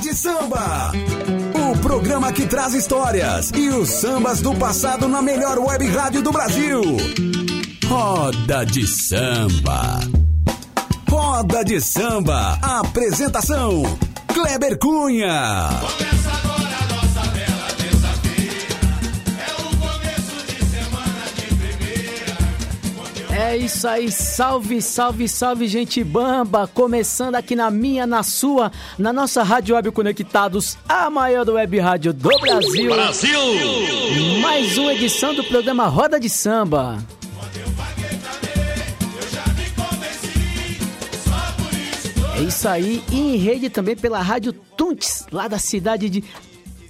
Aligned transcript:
de 0.00 0.14
Samba. 0.14 0.92
O 1.54 1.78
programa 1.78 2.32
que 2.32 2.46
traz 2.46 2.72
histórias 2.74 3.50
e 3.54 3.68
os 3.68 3.88
sambas 3.88 4.40
do 4.40 4.54
passado 4.54 5.08
na 5.08 5.20
melhor 5.20 5.58
web 5.58 5.86
rádio 5.88 6.22
do 6.22 6.30
Brasil. 6.30 6.82
Roda 7.86 8.64
de 8.64 8.86
Samba. 8.86 10.00
Roda 11.10 11.64
de 11.64 11.80
Samba. 11.80 12.58
Apresentação: 12.62 13.82
Kleber 14.32 14.78
Cunha. 14.78 15.68
É 23.48 23.56
isso 23.56 23.88
aí, 23.88 24.12
salve, 24.12 24.82
salve, 24.82 25.26
salve, 25.26 25.66
gente 25.66 26.04
bamba! 26.04 26.68
Começando 26.68 27.34
aqui 27.34 27.56
na 27.56 27.70
minha, 27.70 28.06
na 28.06 28.22
sua, 28.22 28.70
na 28.98 29.10
nossa 29.10 29.42
Rádio 29.42 29.74
Web 29.74 29.90
Conectados, 29.90 30.76
a 30.86 31.08
maior 31.08 31.48
web 31.48 31.78
rádio 31.78 32.12
do 32.12 32.28
Brasil. 32.40 32.90
Brasil! 32.90 33.40
Mais 34.42 34.76
uma 34.76 34.92
edição 34.92 35.34
do 35.34 35.42
programa 35.42 35.86
Roda 35.86 36.20
de 36.20 36.28
Samba. 36.28 36.98
É 42.36 42.42
isso 42.42 42.68
aí, 42.68 43.02
e 43.10 43.18
em 43.18 43.36
rede 43.38 43.70
também 43.70 43.96
pela 43.96 44.20
Rádio 44.20 44.52
Tuntes, 44.52 45.24
lá 45.32 45.48
da 45.48 45.58
cidade 45.58 46.10
de 46.10 46.22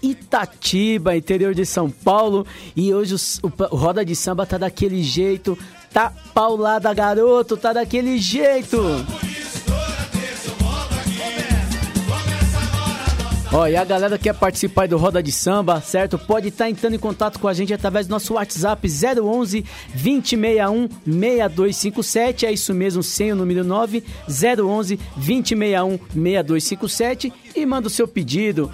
Itatiba, 0.03 1.17
interior 1.17 1.55
de 1.55 1.65
São 1.65 1.89
Paulo. 1.89 2.45
E 2.75 2.93
hoje 2.93 3.15
o, 3.15 3.47
o, 3.47 3.53
o 3.71 3.77
Roda 3.77 4.05
de 4.05 4.17
Samba 4.17 4.45
tá 4.45 4.59
daquele 4.59 5.05
jeito, 5.05 5.57
tá 5.99 6.13
paulada, 6.33 6.95
garoto, 6.95 7.57
tá 7.57 7.73
daquele 7.73 8.19
jeito. 8.19 8.79
Ó, 13.51 13.67
e 13.67 13.75
a 13.75 13.85
galera 13.85 14.19
que 14.19 14.25
quer 14.25 14.35
participar 14.35 14.87
do 14.87 14.99
Roda 14.99 15.23
de 15.23 15.33
Samba, 15.33 15.81
certo? 15.81 16.19
Pode 16.19 16.49
estar 16.49 16.67
tá 16.67 16.71
entrando 16.71 16.95
em 16.95 16.99
contato 16.99 17.41
com 17.41 17.49
a 17.49 17.55
gente 17.55 17.73
através 17.73 18.07
do 18.07 18.11
nosso 18.11 18.35
WhatsApp 18.35 18.87
011 18.87 19.65
2061 19.95 20.89
6257. 21.05 22.47
É 22.47 22.53
isso 22.53 22.73
mesmo, 22.75 23.03
sem 23.03 23.33
o 23.33 23.37
número 23.37 23.65
9, 23.65 24.05
011 24.29 24.97
2061 25.17 25.99
6257 26.13 27.33
e 27.57 27.67
manda 27.67 27.89
o 27.89 27.91
seu 27.91 28.07
pedido. 28.07 28.71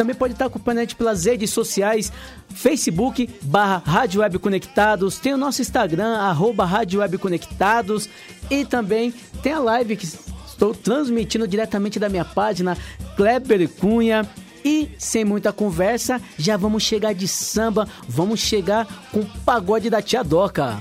Também 0.00 0.16
pode 0.16 0.32
estar 0.32 0.46
acompanhando 0.46 0.78
a 0.78 0.80
gente 0.80 0.96
pelas 0.96 1.26
redes 1.26 1.50
sociais, 1.50 2.10
Facebook, 2.54 3.28
barra 3.42 3.82
Rádio 3.84 4.22
Web 4.22 4.38
Conectados, 4.38 5.18
tem 5.18 5.34
o 5.34 5.36
nosso 5.36 5.60
Instagram, 5.60 6.16
arroba 6.16 6.64
Rádio 6.64 7.00
Web 7.00 7.18
Conectados, 7.18 8.08
e 8.50 8.64
também 8.64 9.12
tem 9.42 9.52
a 9.52 9.58
live 9.58 9.98
que 9.98 10.06
estou 10.46 10.74
transmitindo 10.74 11.46
diretamente 11.46 11.98
da 11.98 12.08
minha 12.08 12.24
página, 12.24 12.78
Kleber 13.14 13.68
Cunha. 13.68 14.26
E 14.64 14.90
sem 14.98 15.22
muita 15.22 15.52
conversa, 15.52 16.18
já 16.38 16.56
vamos 16.56 16.82
chegar 16.82 17.12
de 17.12 17.28
samba, 17.28 17.86
vamos 18.08 18.40
chegar 18.40 18.88
com 19.12 19.20
o 19.20 19.26
pagode 19.44 19.90
da 19.90 20.00
tia 20.00 20.24
Doca. 20.24 20.78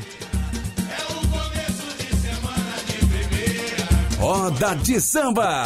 Roda 4.18 4.76
de 4.76 5.02
samba. 5.02 5.66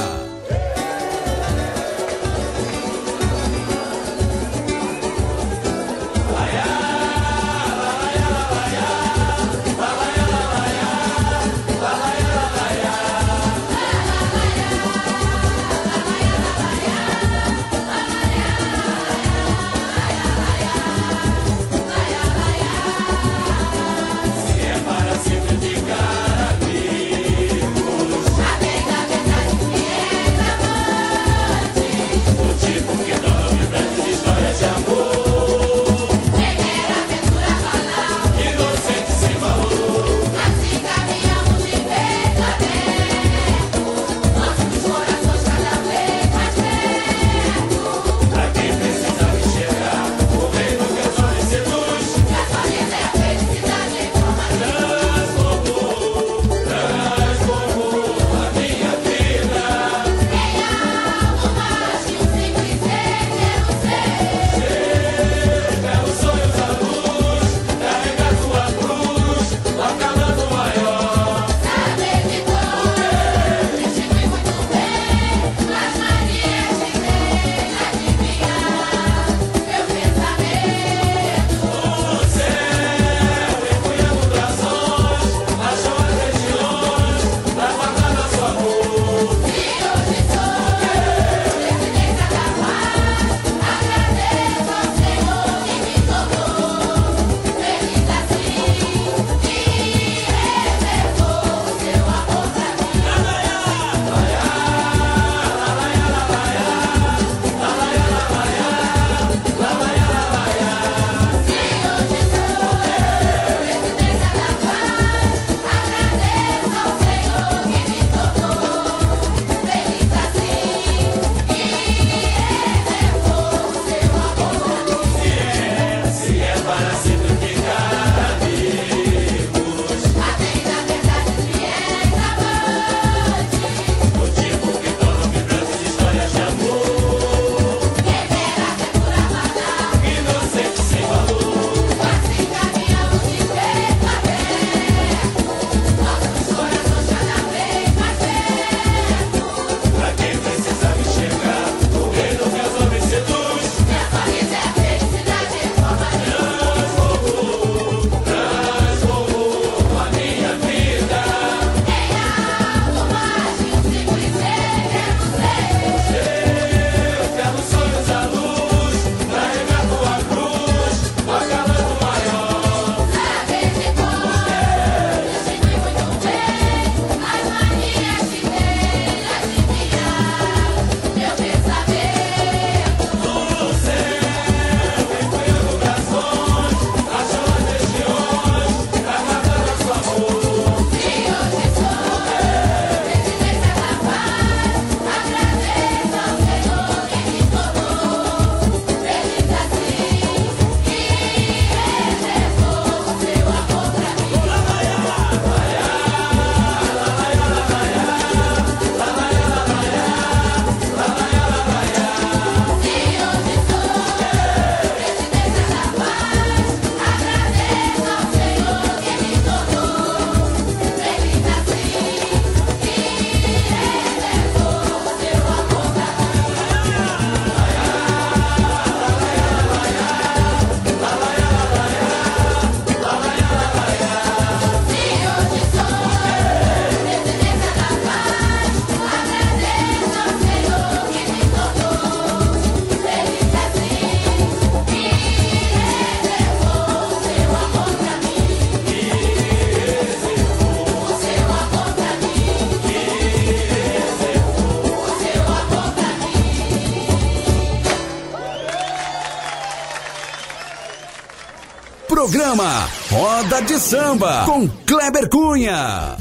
Roda 263.54 263.62
de 263.68 263.78
Samba 263.80 264.46
com 264.48 264.68
Kleber 264.68 265.30
Cunha. 265.30 266.13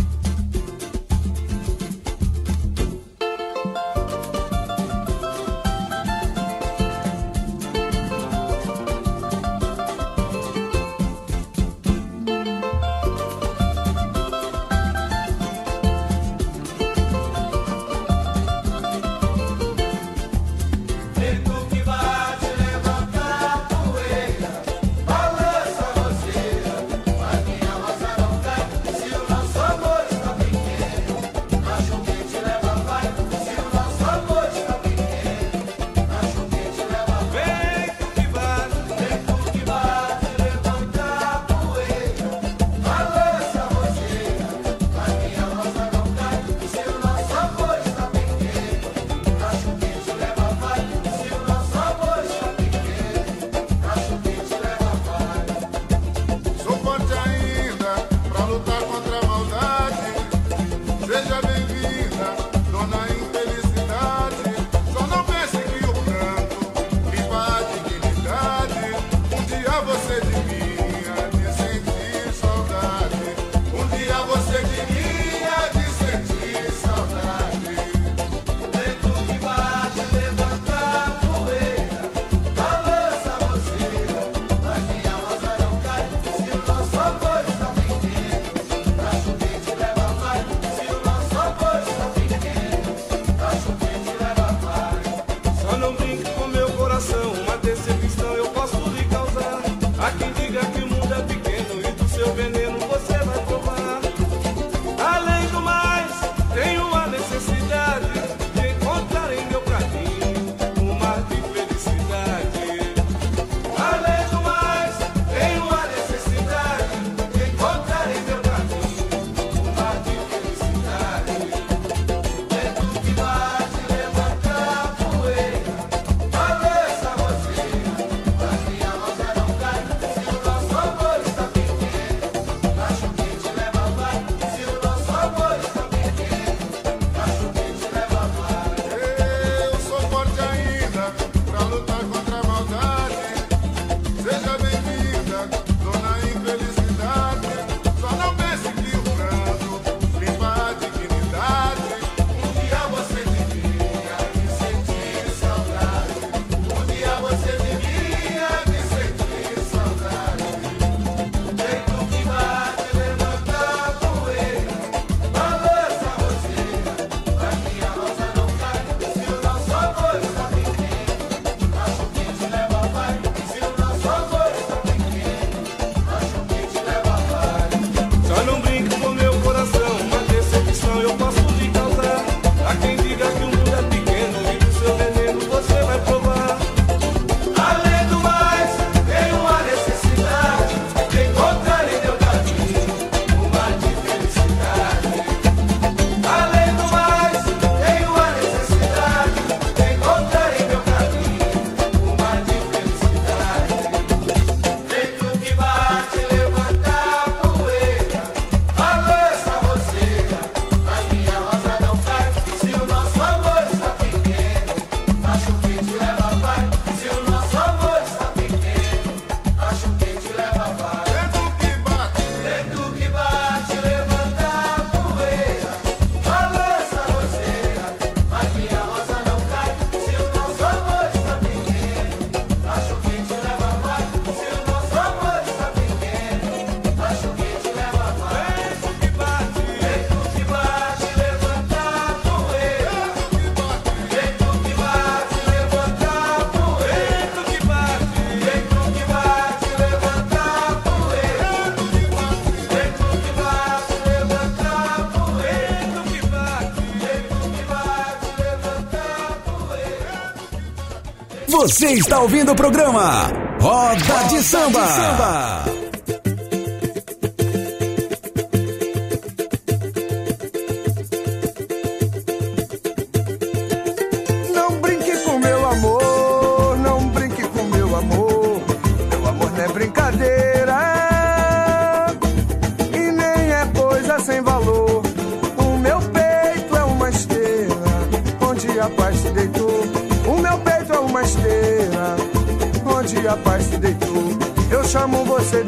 Você 261.53 261.93
está 261.93 262.19
ouvindo 262.19 262.53
o 262.53 262.57
programa 262.57 263.31
Roda, 263.61 264.03
Roda 264.07 264.29
de 264.31 264.43
Samba. 264.43 264.81
De 264.81 264.89
samba. 264.89 265.72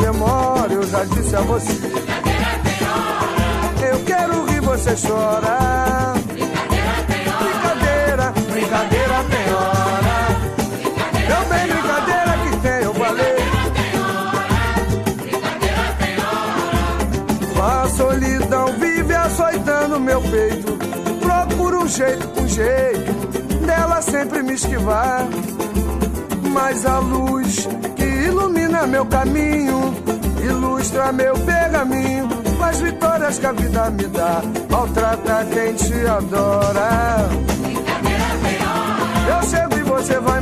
Demora, 0.04 0.70
eu 0.70 0.82
já 0.82 1.02
disse 1.04 1.34
a 1.34 1.40
você. 1.40 1.72
Eu 3.90 4.04
quero 4.04 4.44
rir, 4.44 4.60
você 4.60 4.94
chora. 5.06 6.14
Brincadeira, 7.40 8.32
brincadeira 8.52 9.24
tem 9.32 9.46
hora. 9.54 10.16
Eu 11.32 11.42
bem 11.48 11.66
brincadeira 11.72 12.32
que 12.42 12.56
tem, 12.58 12.82
eu 12.82 12.94
falei. 12.94 13.36
A 17.62 17.88
solidão 17.88 18.66
vive 18.78 19.14
açoitando 19.14 20.00
meu 20.00 20.20
peito. 20.20 20.76
Procuro 21.20 21.84
um 21.84 21.88
jeito, 21.88 22.42
um 22.42 22.48
jeito 22.48 23.12
dela 23.66 24.02
sempre 24.02 24.42
me 24.42 24.52
esquivar. 24.52 25.26
Mas 26.52 26.84
a 26.84 26.98
luz 26.98 27.66
que 27.93 27.93
ilumina 28.34 28.86
meu 28.86 29.06
caminho, 29.06 29.94
ilustra 30.42 31.12
meu 31.12 31.34
pergaminho. 31.34 32.28
As 32.60 32.80
vitórias 32.80 33.38
que 33.38 33.46
a 33.46 33.52
vida 33.52 33.90
me 33.90 34.04
dá, 34.04 34.42
maltrata 34.70 35.46
quem 35.52 35.74
te 35.74 36.06
adora. 36.06 37.28
Eu 39.28 39.42
chego 39.48 39.78
e 39.78 39.82
você 39.82 40.18
vai 40.18 40.40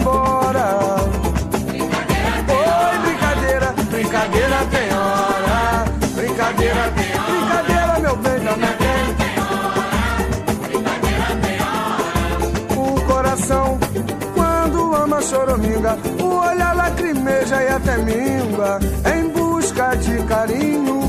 lacrimeja 16.93 17.63
e 17.63 17.69
até 17.69 17.97
mingua, 17.99 18.79
em 19.15 19.29
busca 19.31 19.95
de 19.97 20.23
carinho. 20.25 21.01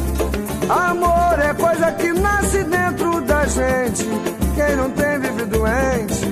Amor 0.69 1.39
é 1.39 1.53
coisa 1.53 1.91
que 1.91 2.13
nasce 2.13 2.63
dentro 2.63 3.21
da 3.21 3.45
gente. 3.45 4.07
Quem 4.55 4.75
não 4.75 4.89
tem 4.91 5.19
vive 5.19 5.45
doente, 5.45 6.25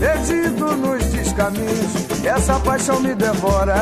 perdido 0.00 0.76
nos 0.76 1.04
descaminhos. 1.06 2.24
Essa 2.24 2.58
paixão 2.60 3.00
me 3.00 3.14
devora. 3.14 3.74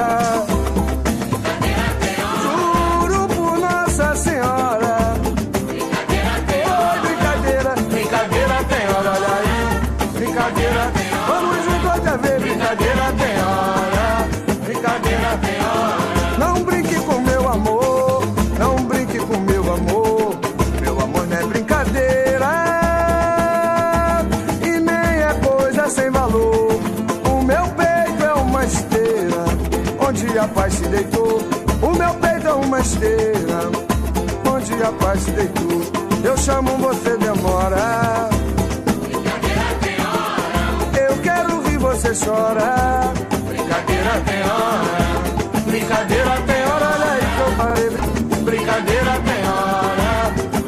A 30.45 30.49
paz 30.49 30.75
se 30.75 30.85
deitou. 30.89 31.41
O 31.81 31.91
meu 31.97 32.15
peito 32.15 32.47
é 32.47 32.53
uma 32.53 32.81
esteira 32.81 33.71
onde 34.47 34.83
a 34.83 34.93
paz 34.93 35.23
se 35.23 35.31
deitou. 35.31 35.83
Eu 36.23 36.37
chamo 36.37 36.77
você 36.79 37.17
demora. 37.17 38.29
Eu 41.09 41.17
quero 41.23 41.63
rir, 41.63 41.79
você 41.79 42.13
chora. 42.15 43.13
Brincadeira 43.49 44.21
tem 44.27 44.41
hora. 44.43 45.63
Brincadeira 45.67 46.43
tem 46.47 46.63
hora, 46.65 46.89
olha 46.95 47.11
aí 47.13 47.25
que 47.35 47.41
eu 47.41 47.53
falei. 47.57 47.91
Brincadeira 48.45 49.13
tem 49.29 49.41
hora. 49.49 50.11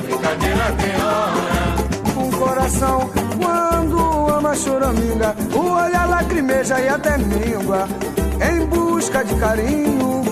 Brincadeira 0.03 0.67
tem 0.81 0.95
hora. 1.05 2.27
Um 2.27 2.31
coração 2.31 3.11
quando 3.43 3.99
ama 4.29 4.55
choraminga. 4.55 5.37
O 5.55 5.71
olhar 5.71 6.09
lacrimeja 6.09 6.81
e 6.81 6.89
até 6.89 7.19
míngua. 7.19 7.87
Em 8.41 8.67
busca 9.07 9.25
de 9.25 9.35
carinho. 9.37 10.23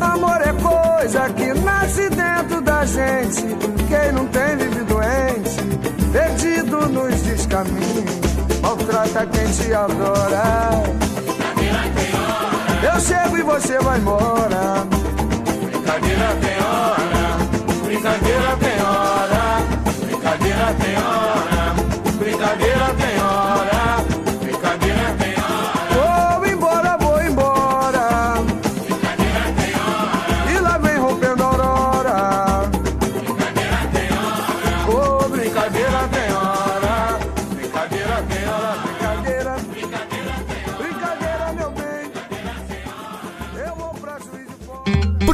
Amor 0.00 0.40
é 0.40 0.52
coisa 0.52 1.28
que 1.30 1.52
nasce 1.60 2.08
dentro 2.10 2.60
da 2.60 2.84
gente. 2.84 3.42
Quem 3.88 4.12
não 4.12 4.26
tem 4.26 4.56
vive 4.56 4.84
doente, 4.84 5.56
perdido 6.12 6.88
nos 6.88 7.22
descaminhos. 7.22 8.20
Maltrata 8.62 9.26
quem 9.26 9.50
te 9.50 9.72
adora. 9.72 10.70
Eu 12.82 13.00
chego 13.00 13.36
e 13.36 13.42
você 13.42 13.78
vai 13.80 13.98
embora. 13.98 14.86
Brincadeira 15.64 16.36
tem 16.40 16.56
hora, 16.62 17.36
brincadeira 17.84 18.56
tem 18.60 18.80
hora, 18.80 19.42
brincadeira 20.06 20.74
tem 20.78 20.96
hora, 20.96 21.74
brincadeira 22.18 22.94
tem 22.94 23.02
hora, 23.02 23.07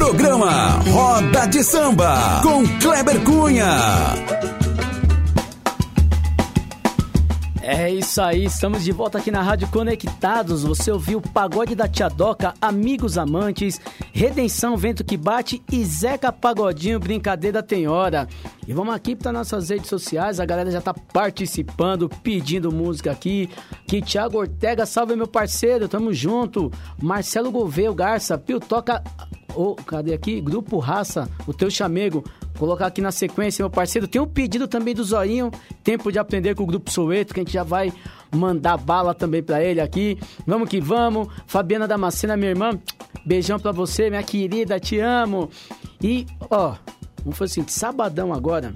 Programa 0.05 0.83
Roda 0.91 1.47
de 1.47 1.63
Samba 1.63 2.39
com 2.43 2.63
Kleber 2.79 3.23
Cunha. 3.23 3.65
É 7.59 7.89
isso 7.89 8.21
aí, 8.21 8.45
estamos 8.45 8.83
de 8.83 8.91
volta 8.91 9.17
aqui 9.17 9.31
na 9.31 9.41
Rádio 9.41 9.67
Conectados. 9.69 10.61
Você 10.63 10.91
ouviu 10.91 11.19
Pagode 11.19 11.73
da 11.73 11.87
Tia 11.87 12.07
Doca, 12.07 12.53
Amigos 12.61 13.17
Amantes, 13.17 13.81
Redenção 14.13 14.77
Vento 14.77 15.03
que 15.03 15.17
Bate 15.17 15.63
e 15.71 15.83
Zeca 15.83 16.31
Pagodinho, 16.31 16.99
Brincadeira 16.99 17.63
Tem 17.63 17.87
Hora. 17.87 18.27
E 18.67 18.73
vamos 18.73 18.93
aqui 18.93 19.15
para 19.15 19.31
nossas 19.31 19.69
redes 19.69 19.89
sociais, 19.89 20.39
a 20.39 20.45
galera 20.45 20.69
já 20.69 20.81
tá 20.81 20.93
participando, 20.93 22.07
pedindo 22.21 22.71
música 22.71 23.09
aqui. 23.11 23.49
Que 23.87 24.03
Thiago 24.03 24.37
Ortega, 24.37 24.85
salve 24.85 25.15
meu 25.15 25.27
parceiro, 25.27 25.87
tamo 25.87 26.13
junto. 26.13 26.71
Marcelo 27.01 27.49
Gouveia, 27.49 27.91
Garça, 27.91 28.37
Pio 28.37 28.59
Toca. 28.59 29.01
Ô, 29.55 29.75
cadê 29.75 30.13
aqui? 30.13 30.41
Grupo 30.41 30.77
Raça, 30.79 31.29
o 31.47 31.53
teu 31.53 31.71
chamego. 31.71 32.23
Colocar 32.57 32.87
aqui 32.87 33.01
na 33.01 33.11
sequência, 33.11 33.63
meu 33.63 33.69
parceiro. 33.69 34.07
Tem 34.07 34.21
um 34.21 34.27
pedido 34.27 34.67
também 34.67 34.93
do 34.93 35.03
Zorinho, 35.03 35.51
Tempo 35.83 36.11
de 36.11 36.19
Aprender 36.19 36.55
com 36.55 36.63
o 36.63 36.65
Grupo 36.67 36.91
Soueto, 36.91 37.33
que 37.33 37.39
a 37.39 37.43
gente 37.43 37.53
já 37.53 37.63
vai 37.63 37.91
mandar 38.33 38.77
bala 38.77 39.13
também 39.13 39.41
pra 39.41 39.63
ele 39.63 39.81
aqui. 39.81 40.17
Vamos 40.45 40.69
que 40.69 40.79
vamos. 40.79 41.27
Fabiana 41.47 41.87
Damascena, 41.87 42.37
minha 42.37 42.51
irmã, 42.51 42.79
beijão 43.25 43.59
pra 43.59 43.71
você, 43.71 44.09
minha 44.09 44.23
querida, 44.23 44.79
te 44.79 44.99
amo. 44.99 45.49
E, 46.01 46.25
ó, 46.49 46.75
vamos 47.23 47.37
fazer 47.37 47.61
assim, 47.61 47.67
sabadão 47.67 48.33
agora. 48.33 48.73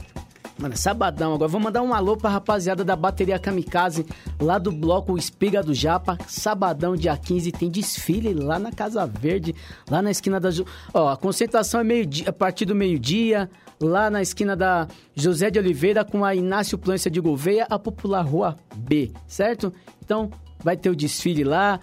Mano, 0.60 0.75
sabadão 0.75 1.34
agora. 1.34 1.48
Vou 1.48 1.62
mandar 1.62 1.82
um 1.82 1.94
alô 1.94 2.18
pra 2.18 2.30
rapaziada 2.30 2.84
da 2.84 2.94
bateria 2.94 3.39
Kamikaze, 3.39 4.06
lá 4.42 4.58
do 4.58 4.74
bloco 4.74 5.18
Espiga 5.18 5.63
do 5.63 5.74
Japa. 5.74 6.18
Sabadão, 6.28 6.98
dia 6.98 7.16
15, 7.16 7.51
tem 7.54 7.70
desfile 7.70 8.34
lá 8.34 8.60
na 8.60 8.70
Casa 8.70 9.06
Verde, 9.06 9.56
lá 9.89 10.01
na 10.01 10.12
esquina 10.12 10.38
da. 10.38 10.50
Ó, 10.94 11.08
a 11.08 11.16
concentração 11.16 11.80
é 11.80 11.84
meio 11.84 12.06
dia, 12.06 12.30
a 12.30 12.34
partir 12.34 12.66
do 12.66 12.75
meio-dia, 12.75 13.50
lá 13.80 14.10
na 14.10 14.22
esquina 14.22 14.54
da 14.54 14.86
José 15.16 15.50
de 15.50 15.58
Oliveira 15.58 16.04
com 16.04 16.25
a 16.25 16.36
Inácio 16.36 16.78
Plância 16.78 17.10
de 17.10 17.22
Gouveia, 17.22 17.66
a 17.70 17.80
popular 17.80 18.22
Rua 18.22 18.58
B, 18.75 19.13
certo? 19.28 19.74
Então, 20.04 20.30
vai 20.62 20.75
ter 20.75 20.89
o 20.89 20.96
desfile 20.96 21.46
lá 21.46 21.80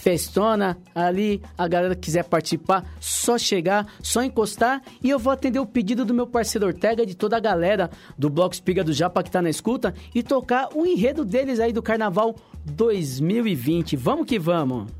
festona 0.00 0.78
ali, 0.94 1.42
a 1.56 1.68
galera 1.68 1.94
que 1.94 2.00
quiser 2.00 2.24
participar, 2.24 2.84
só 2.98 3.36
chegar, 3.36 3.86
só 4.02 4.22
encostar 4.22 4.82
e 5.02 5.10
eu 5.10 5.18
vou 5.18 5.32
atender 5.32 5.58
o 5.58 5.66
pedido 5.66 6.04
do 6.04 6.14
meu 6.14 6.26
parceiro 6.26 6.66
Ortega 6.66 7.02
e 7.02 7.06
de 7.06 7.14
toda 7.14 7.36
a 7.36 7.40
galera 7.40 7.90
do 8.16 8.30
Bloco 8.30 8.54
Espiga 8.54 8.82
do 8.82 8.94
Japa 8.94 9.22
que 9.22 9.30
tá 9.30 9.42
na 9.42 9.50
escuta 9.50 9.94
e 10.14 10.22
tocar 10.22 10.70
o 10.74 10.86
enredo 10.86 11.24
deles 11.24 11.60
aí 11.60 11.72
do 11.72 11.82
Carnaval 11.82 12.34
2020. 12.64 13.94
Vamos 13.96 14.26
que 14.26 14.38
vamos! 14.38 14.90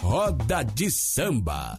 Roda 0.00 0.62
de 0.62 0.90
Samba. 0.90 1.78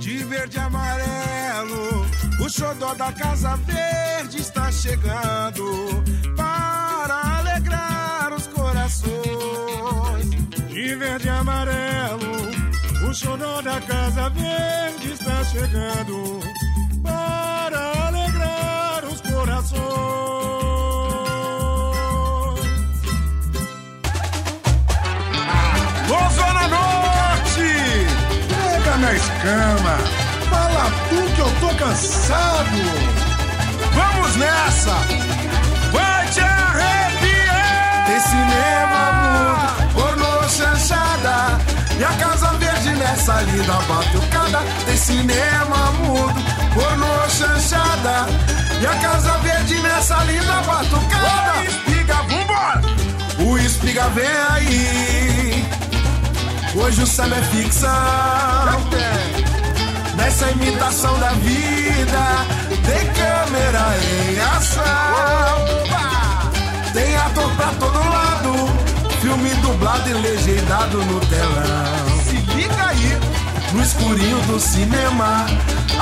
De 0.00 0.18
verde 0.24 0.56
e 0.56 0.60
amarelo, 0.60 2.06
o 2.44 2.48
xodó 2.48 2.94
da 2.94 3.12
Casa 3.12 3.56
Verde 3.56 4.38
está 4.38 4.70
chegando 4.70 5.64
para 6.36 6.55
xodó 13.16 13.62
da 13.62 13.80
Casa 13.80 14.28
Verde 14.28 15.12
está 15.12 15.42
chegando 15.44 16.40
para 17.02 18.08
alegrar 18.08 19.04
os 19.06 19.20
corações. 19.22 19.80
Ô, 26.10 26.30
Zona 26.34 26.68
Norte! 26.68 28.06
cama. 29.42 29.96
Fala 30.50 30.90
tu 31.08 31.34
que 31.34 31.40
eu 31.40 31.50
tô 31.60 31.74
cansado. 31.76 32.76
Vamos 33.94 34.36
nessa! 34.36 35.25
Nessa 43.06 43.40
linda 43.42 43.74
batucada 43.88 44.58
Tem 44.84 44.96
cinema 44.96 45.92
mudo, 45.92 46.34
pornô 46.74 47.30
chanchada 47.30 48.26
E 48.80 48.86
a 48.86 48.94
Casa 48.96 49.38
Verde 49.38 49.76
nessa 49.76 50.24
linda 50.24 50.60
batucada. 50.62 51.58
Oi, 51.58 51.66
espiga, 51.66 52.14
vambora! 52.14 52.82
O 53.38 53.58
espiga 53.58 54.08
vem 54.08 54.26
aí. 54.50 55.68
Hoje 56.74 57.02
o 57.02 57.06
samba 57.06 57.36
é 57.36 57.42
ficção. 57.42 57.90
Nessa 60.16 60.50
imitação 60.50 61.16
da 61.20 61.28
vida 61.28 62.44
Tem 62.84 63.06
câmera 63.12 63.86
em 64.02 64.40
ação. 64.40 64.82
Tem 66.92 67.16
ator 67.16 67.50
pra 67.52 67.68
todo 67.78 67.98
lado, 67.98 68.52
filme 69.20 69.50
dublado 69.62 70.08
e 70.08 70.12
legendado 70.14 71.04
no 71.04 71.20
telão. 71.20 72.15
Liga 72.66 72.86
aí! 72.88 73.18
No 73.72 73.82
escurinho 73.82 74.40
do 74.42 74.58
cinema, 74.58 75.46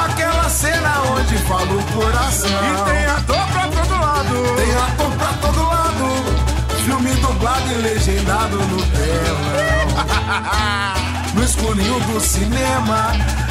aquela 0.03 0.49
cena 0.49 1.03
onde 1.15 1.37
fala 1.39 1.71
o 1.75 1.83
coração. 1.93 2.49
E 2.49 2.91
tem 2.91 3.05
ator 3.05 3.47
pra 3.53 3.69
todo 3.69 4.01
lado! 4.01 4.57
Tem 4.57 4.75
ator 4.75 5.11
pra 5.13 5.33
todo 5.43 5.63
lado, 5.63 6.85
filme 6.85 7.15
dublado 7.17 7.71
e 7.71 7.75
legendado 7.75 8.57
no 8.57 8.83
telão. 8.87 9.85
No 11.35 11.43
escurinho 11.43 11.99
do 12.01 12.21
cinema, 12.21 13.11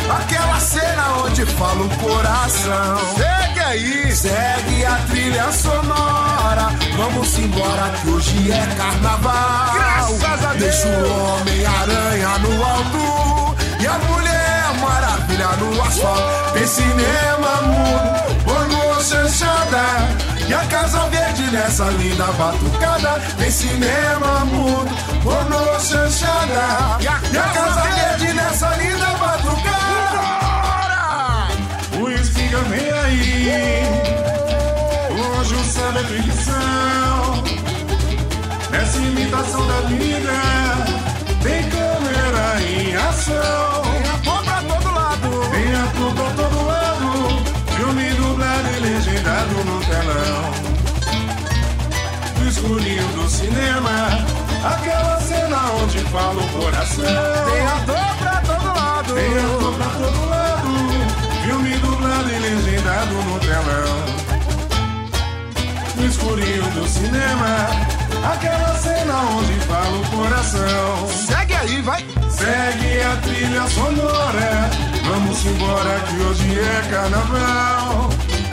aquela 0.10 0.60
cena 0.60 1.18
onde 1.26 1.46
fala 1.46 1.84
o 1.84 1.90
coração. 1.98 2.98
Segue 3.16 3.60
aí! 3.60 4.16
Segue 4.16 4.86
a 4.86 4.96
trilha 5.10 5.52
sonora. 5.52 6.70
Vamos 6.96 7.38
embora 7.40 7.90
que 8.00 8.10
hoje 8.10 8.52
é 8.52 8.76
carnaval. 8.76 9.74
Graças 9.74 10.46
a 10.46 10.54
Deixa 10.54 10.88
Deus. 10.88 11.10
o 11.10 11.42
Homem-Aranha 11.42 12.38
no 12.40 12.64
alto 12.64 13.56
e 13.80 13.88
a 13.88 13.98
Mulher 13.98 14.64
Maravilha 14.80 15.48
no 15.58 15.82
asfalto. 15.82 16.54
Tem 16.54 16.68
cinema 16.68 17.62
mudo, 17.64 18.44
pornô 18.44 19.02
chanchada. 19.02 20.33
E 20.48 20.54
a 20.54 20.66
Casa 20.68 21.00
Verde 21.10 21.44
nessa 21.52 21.86
linda 21.86 22.26
batucada. 22.34 23.22
Tem 23.38 23.50
cinema 23.52 24.46
mudo, 24.46 24.94
pornô 25.24 25.80
chanchada. 25.80 26.98
E 27.02 27.08
a 27.08 27.44
Casa 27.50 27.82
Verde 27.82 28.34
nessa 28.34 28.70
linda 28.76 29.08
batucada. 29.18 30.24
O 32.00 32.10
espiga 32.10 32.60
vem 32.64 32.92
aí. 32.92 33.84
Hoje 35.12 35.56
o 35.56 35.64
samba 35.64 36.00
é 36.00 36.04
ficção. 36.04 37.44
Essa 38.74 38.98
imitação 38.98 39.68
da 39.68 39.82
vida 39.88 40.34
tem 41.42 41.70
câmera 41.70 42.62
em 42.62 42.96
ação. 42.96 43.63
No 52.64 52.80
escurinho 52.80 53.08
do 53.10 53.30
cinema, 53.30 54.26
aquela 54.64 55.20
cena 55.20 55.58
onde 55.84 56.00
fala 56.00 56.42
o 56.42 56.48
coração. 56.48 57.04
Tem 57.04 57.66
ator 57.66 58.18
pra 58.20 58.42
todo 58.42 58.66
lado. 58.66 59.14
Tem 59.14 59.38
ator 59.38 59.74
pra 59.74 59.86
todo 59.88 60.30
lado, 60.30 60.70
filme 61.44 61.76
dublado 61.80 62.30
e 62.30 62.40
legendado 62.40 63.16
no 63.16 63.40
telão. 63.40 64.06
No 65.98 66.06
escurinho 66.06 66.64
do 66.72 66.88
cinema, 66.88 67.68
aquela 68.32 68.76
cena 68.76 69.14
onde 69.38 69.54
fala 69.66 69.98
o 69.98 70.06
coração. 70.16 71.08
Segue 71.10 71.54
aí, 71.56 71.82
vai. 71.82 72.06
Segue 72.30 73.02
a 73.02 73.18
trilha 73.24 73.68
sonora, 73.68 74.70
vamos 75.06 75.46
embora 75.46 76.00
que 76.00 76.16
hoje 76.16 76.60
é 76.60 76.90
carnaval. 76.90 78.10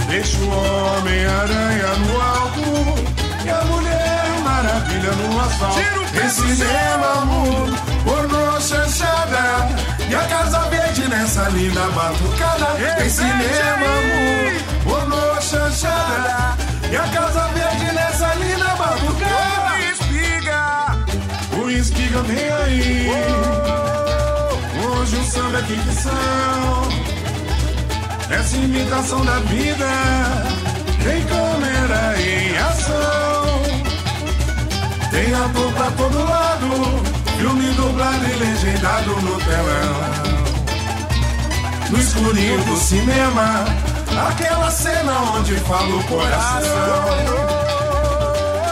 Deixa 0.08 0.36
o 0.38 0.98
Homem-Aranha 0.98 1.94
no 1.94 2.20
alto 2.20 3.19
a 3.50 3.64
Mulher 3.64 4.40
Maravilha 4.44 5.12
no 5.12 5.40
asfalto. 5.40 5.78
Tira 5.78 6.00
o 6.00 6.04
pé 6.04 6.20
Tem 6.20 6.28
do 6.28 6.30
cinema 6.30 7.24
mudo, 7.26 7.76
Pornô 8.04 8.60
chanchada 8.60 9.68
E 10.08 10.14
a 10.14 10.24
Casa 10.24 10.60
Verde 10.70 11.08
nessa 11.08 11.48
linda 11.50 11.86
batucada. 11.90 12.66
Tem 12.96 13.10
cinema 13.10 13.90
mudo 14.08 14.84
Pornô 14.84 15.40
chanchada 15.40 16.56
E 16.90 16.96
a 16.96 17.02
Casa 17.08 17.48
Verde 17.54 17.92
nessa 17.94 18.34
linda 18.34 18.74
batucada. 18.76 19.70
O 19.72 19.78
espiga, 19.92 20.96
o 21.62 21.70
espiga 21.70 22.22
vem 22.22 22.52
aí. 22.52 23.10
Hoje 24.84 25.16
o 25.16 25.24
samba 25.24 25.58
é 25.58 25.62
ficção. 25.62 26.88
Essa 28.30 28.56
imitação 28.56 29.24
da 29.24 29.38
vida. 29.40 29.88
Tem 31.02 31.24
câmera 31.24 32.20
em 32.20 32.58
ação. 32.58 33.29
Tem 35.10 35.34
ator 35.34 35.72
pra 35.72 35.90
todo 35.90 36.24
lado, 36.24 36.68
filme 37.36 37.70
dublado 37.72 38.24
e 38.24 38.32
legendado 38.32 39.10
no 39.20 39.38
telão. 39.38 40.40
No 41.90 41.98
escurinho 41.98 42.64
do 42.64 42.76
cinema, 42.76 43.64
aquela 44.28 44.70
cena 44.70 45.12
onde 45.36 45.56
fala 45.56 45.96
o 45.96 46.04
coração. 46.04 47.04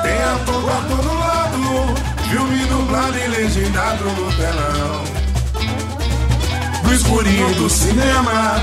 Tem 0.03 0.22
ator 0.22 0.62
pra 0.62 0.81
todo 0.88 1.18
lado, 1.18 1.94
filme 2.31 2.64
dublado 2.66 3.18
e 3.18 3.27
legendado 3.27 4.05
no 4.05 4.33
telão. 4.37 5.05
No 6.85 6.94
escurinho 6.94 7.53
do 7.55 7.68
cinema, 7.68 8.62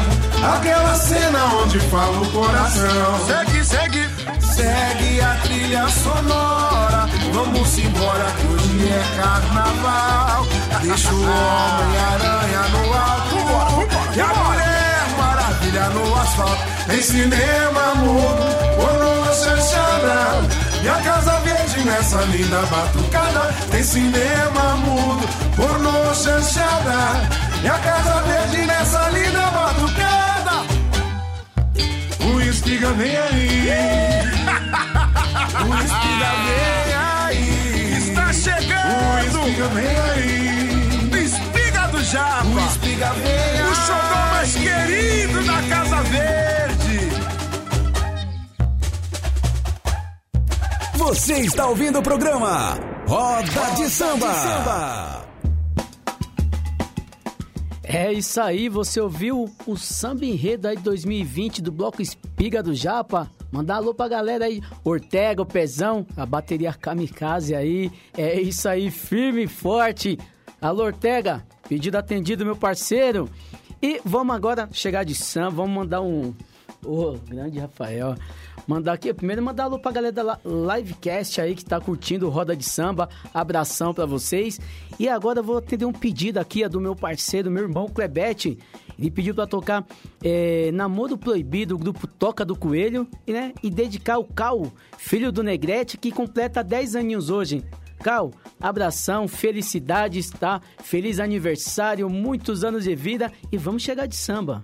aquela 0.56 0.96
cena 0.96 1.46
onde 1.62 1.80
fala 1.82 2.22
o 2.22 2.32
coração. 2.32 3.26
Segue, 3.28 3.66
segue 3.66 4.15
Segue 4.56 5.20
a 5.20 5.36
trilha 5.44 5.86
sonora. 5.90 7.10
Vamos 7.34 7.78
embora 7.78 8.24
que 8.38 8.48
hoje 8.48 8.88
é 8.88 9.04
carnaval. 9.22 10.48
Deixa 10.82 11.12
o 11.12 11.24
Homem-Aranha 11.24 12.62
no 12.70 12.94
alto. 12.94 14.16
E 14.16 14.22
a 14.22 14.28
Mulher 14.28 14.86
Maravilha 15.18 15.90
no 15.90 16.16
asfalto. 16.16 16.64
Tem 16.88 17.02
cinema 17.02 17.96
mudo, 17.96 18.44
pornô 18.78 19.26
chanchada 19.34 20.48
E 20.82 20.88
a 20.88 21.02
Casa 21.02 21.40
Verde 21.40 21.84
nessa 21.84 22.22
linda 22.22 22.62
batucada. 22.68 23.54
Tem 23.72 23.84
cinema 23.84 24.78
mudo, 24.78 25.28
pornô 25.58 26.14
chanchada 26.14 27.28
E 27.62 27.68
a 27.68 27.78
Casa 27.80 28.22
Verde 28.22 28.66
nessa 28.66 29.10
linda 29.10 29.52
batucada. 29.52 30.26
O 32.22 32.40
espiga 32.40 32.94
vem 32.94 33.18
aí. 33.18 34.35
O 35.46 35.76
espiga 35.78 36.32
vem 36.46 36.94
aí 36.96 37.98
Está 37.98 38.34
chegando! 38.34 39.40
O 39.40 39.40
espiga 39.40 39.68
vem 39.70 39.88
aí. 39.88 41.24
Espiga 41.24 41.88
do 41.88 42.04
Japa. 42.04 42.46
O 42.46 42.68
espiga 42.68 43.14
vem 43.14 43.62
O 43.64 43.76
xodó 43.76 44.26
mais 44.32 44.56
querido 44.56 45.44
da 45.46 45.62
Casa 45.70 46.02
Verde. 46.04 46.66
Você 50.96 51.40
está 51.42 51.68
ouvindo 51.68 52.00
o 52.00 52.04
programa 52.04 52.80
Roda 53.08 53.76
de 53.78 53.90
Samba. 53.90 55.26
É 57.84 58.12
isso 58.12 58.42
aí, 58.42 58.68
você 58.68 59.00
ouviu 59.00 59.46
o 59.66 59.78
samba 59.78 60.26
enredo 60.26 60.68
aí 60.68 60.76
de 60.76 60.84
2020 60.84 61.62
do 61.62 61.72
Bloco 61.72 62.02
Espiga 62.02 62.62
do 62.62 62.74
Japa? 62.74 63.30
Mandar 63.56 63.76
alô 63.76 63.94
pra 63.94 64.10
galera 64.10 64.44
aí, 64.48 64.62
Ortega, 64.84 65.42
o 65.42 65.46
Pezão, 65.46 66.06
a 66.18 66.26
bateria 66.26 66.74
Kamikaze 66.74 67.56
aí. 67.56 67.90
É 68.14 68.38
isso 68.38 68.68
aí, 68.68 68.92
firme 68.92 69.44
e 69.44 69.48
forte. 69.48 70.20
Alô, 70.60 70.84
Ortega, 70.84 71.42
pedido 71.70 71.98
atendido, 71.98 72.46
meu 72.46 72.58
parceiro. 72.58 73.30
E 73.82 74.02
vamos 74.04 74.36
agora 74.36 74.68
chegar 74.74 75.06
de 75.06 75.16
samba, 75.16 75.52
vamos 75.52 75.74
mandar 75.74 76.02
um. 76.02 76.34
Ô, 76.84 77.14
grande 77.14 77.58
Rafael. 77.58 78.16
Mandar 78.68 78.92
aqui, 78.92 79.14
primeiro 79.14 79.42
mandar 79.42 79.64
alô 79.64 79.80
pra 79.80 79.94
galera 79.94 80.12
da 80.12 80.40
Livecast 80.44 81.40
aí 81.40 81.56
que 81.56 81.64
tá 81.64 81.80
curtindo 81.80 82.28
Roda 82.28 82.58
de 82.58 82.66
Samba. 82.66 83.08
Abração 83.34 83.94
pra 83.94 84.06
vocês. 84.06 84.60
E 85.00 85.08
agora 85.08 85.40
eu 85.40 85.44
vou 85.44 85.58
atender 85.60 85.86
um 85.86 85.94
pedido 85.94 86.40
aqui, 86.40 86.62
é 86.62 86.68
do 86.68 86.82
meu 86.82 86.96
parceiro, 86.96 87.50
meu 87.50 87.64
irmão 87.64 87.88
Clebete. 87.88 88.60
Ele 88.98 89.12
pediu 89.12 89.36
pra 89.36 89.46
tocar 89.46 89.86
é, 90.24 90.72
Namoro 90.72 91.18
Proibido, 91.18 91.76
o 91.76 91.78
grupo 91.78 92.08
Toca 92.08 92.46
do 92.46 92.56
Coelho, 92.56 93.08
né, 93.28 93.54
e 93.62 93.70
dedicar 93.70 94.18
o 94.18 94.24
Cal, 94.24 94.72
filho 94.98 95.32
do 95.32 95.44
Negrete, 95.44 95.98
que 95.98 96.12
completa 96.12 96.64
10 96.64 96.96
aninhos 96.96 97.30
hoje. 97.30 97.64
Cacau, 98.06 98.32
abração, 98.62 99.28
felicidades, 99.28 100.30
tá? 100.30 100.62
Feliz 100.84 101.20
aniversário, 101.20 102.08
muitos 102.08 102.64
anos 102.64 102.84
de 102.84 102.94
vida 102.94 103.32
e 103.52 103.58
vamos 103.58 103.82
chegar 103.82 104.06
de 104.06 104.16
samba. 104.16 104.62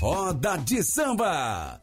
Roda 0.00 0.56
de 0.58 0.84
samba. 0.84 1.80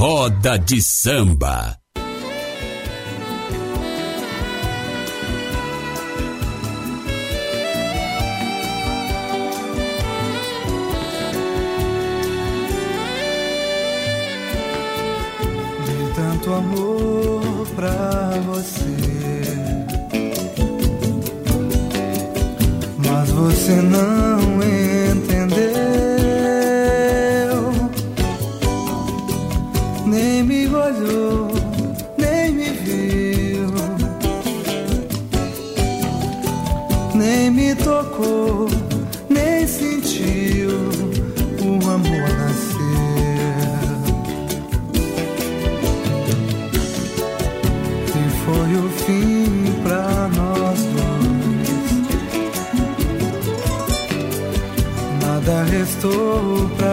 Roda 0.00 0.56
de 0.56 0.80
Samba. 0.80 1.76
Tanto 16.16 16.54
amor 16.54 17.66
pra 17.76 18.40
você. 18.46 18.86
Mas 23.04 23.30
você 23.32 23.82
não 23.82 24.19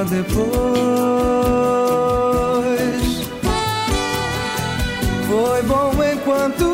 depois. 0.09 0.47
Foi 5.27 5.61
bom 5.63 5.91
enquanto 6.13 6.65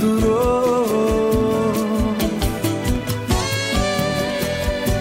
durou. 0.00 0.86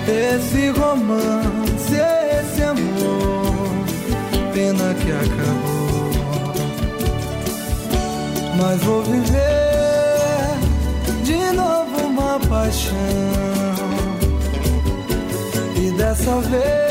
Esse 0.07 0.69
romance, 0.69 1.93
esse 2.39 2.63
amor, 2.63 3.85
pena 4.53 4.93
que 4.95 5.11
acabou. 5.11 5.77
Mas 8.59 8.81
vou 8.81 9.03
viver 9.03 9.47
de 11.23 11.55
novo 11.55 12.07
uma 12.07 12.39
paixão. 12.39 12.97
E 15.75 15.91
dessa 15.91 16.39
vez 16.41 16.86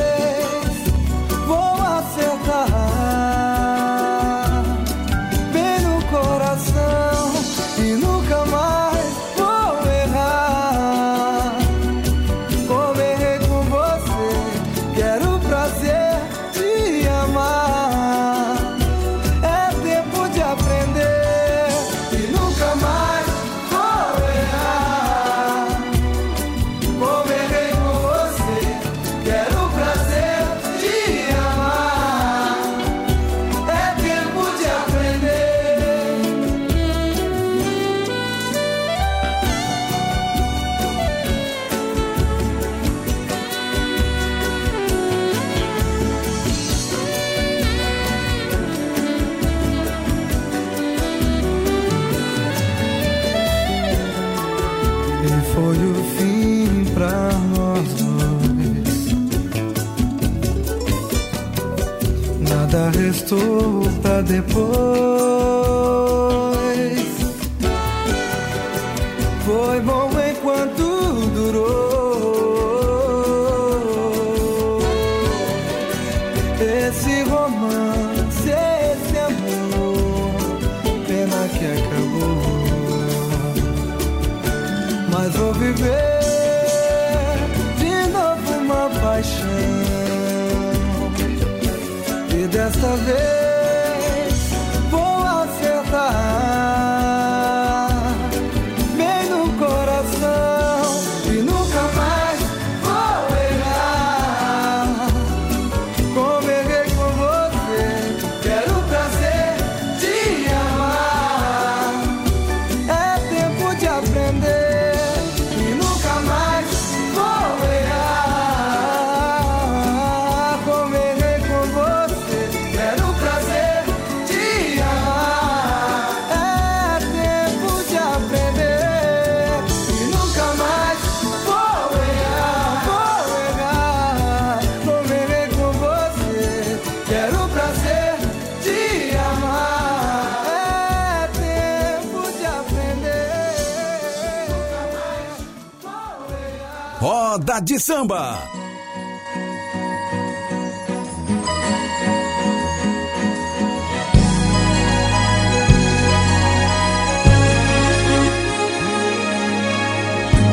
De 147.61 147.79
Samba. 147.79 148.39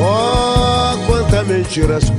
Oh, 0.00 1.06
quantas 1.06 1.46
mentiras 1.46 2.10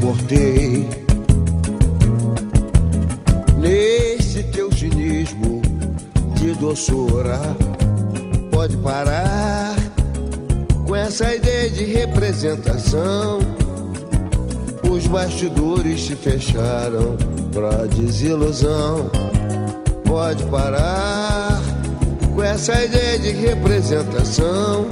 nesse 3.57 4.43
teu 4.43 4.71
cinismo 4.71 5.61
de 6.35 6.53
doçura. 6.53 7.39
Pode 8.51 8.77
parar 8.77 9.75
com 10.85 10.95
essa 10.95 11.33
ideia 11.33 11.69
de 11.71 11.85
representação 11.85 13.64
os 15.05 15.11
bastidores 15.11 16.05
se 16.05 16.15
fecharam 16.15 17.15
pra 17.53 17.85
desilusão. 17.85 19.09
Pode 20.03 20.43
parar 20.45 21.61
com 22.33 22.43
essa 22.43 22.83
ideia 22.83 23.19
de 23.19 23.29
representação. 23.31 24.87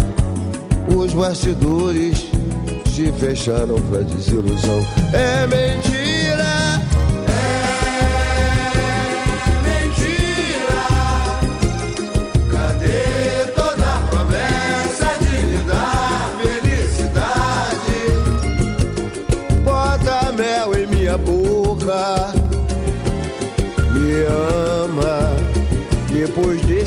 Os 0.96 1.14
bastidores 1.14 2.26
se 2.94 3.12
fecharam 3.14 3.82
pra 3.90 4.02
desilusão. 4.02 4.86
É 5.14 5.48
mentira. 5.48 5.93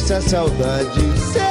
essa 0.07 0.21
saudade. 0.21 1.46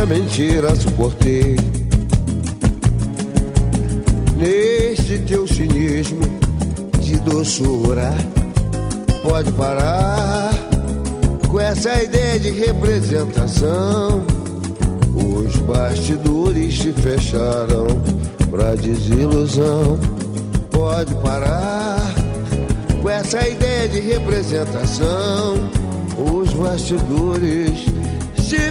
Essa 0.00 0.14
mentira 0.14 0.74
suportei. 0.76 1.56
neste 4.34 5.18
teu 5.26 5.46
cinismo 5.46 6.22
de 7.02 7.18
doçura, 7.18 8.10
pode 9.22 9.52
parar 9.52 10.52
com 11.46 11.60
essa 11.60 12.02
ideia 12.02 12.40
de 12.40 12.50
representação. 12.50 14.24
Os 15.14 15.54
bastidores 15.56 16.78
se 16.78 16.94
fecharam 16.94 17.86
pra 18.50 18.74
desilusão. 18.76 20.00
Pode 20.70 21.14
parar 21.16 22.00
com 23.02 23.10
essa 23.10 23.46
ideia 23.46 23.86
de 23.86 24.00
representação. 24.00 25.56
Os 26.16 26.54
bastidores 26.54 27.89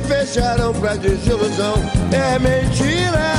fecharam 0.09 0.73
pra 0.73 0.95
desilusão. 0.95 1.75
É 2.11 2.39
mentira. 2.39 3.38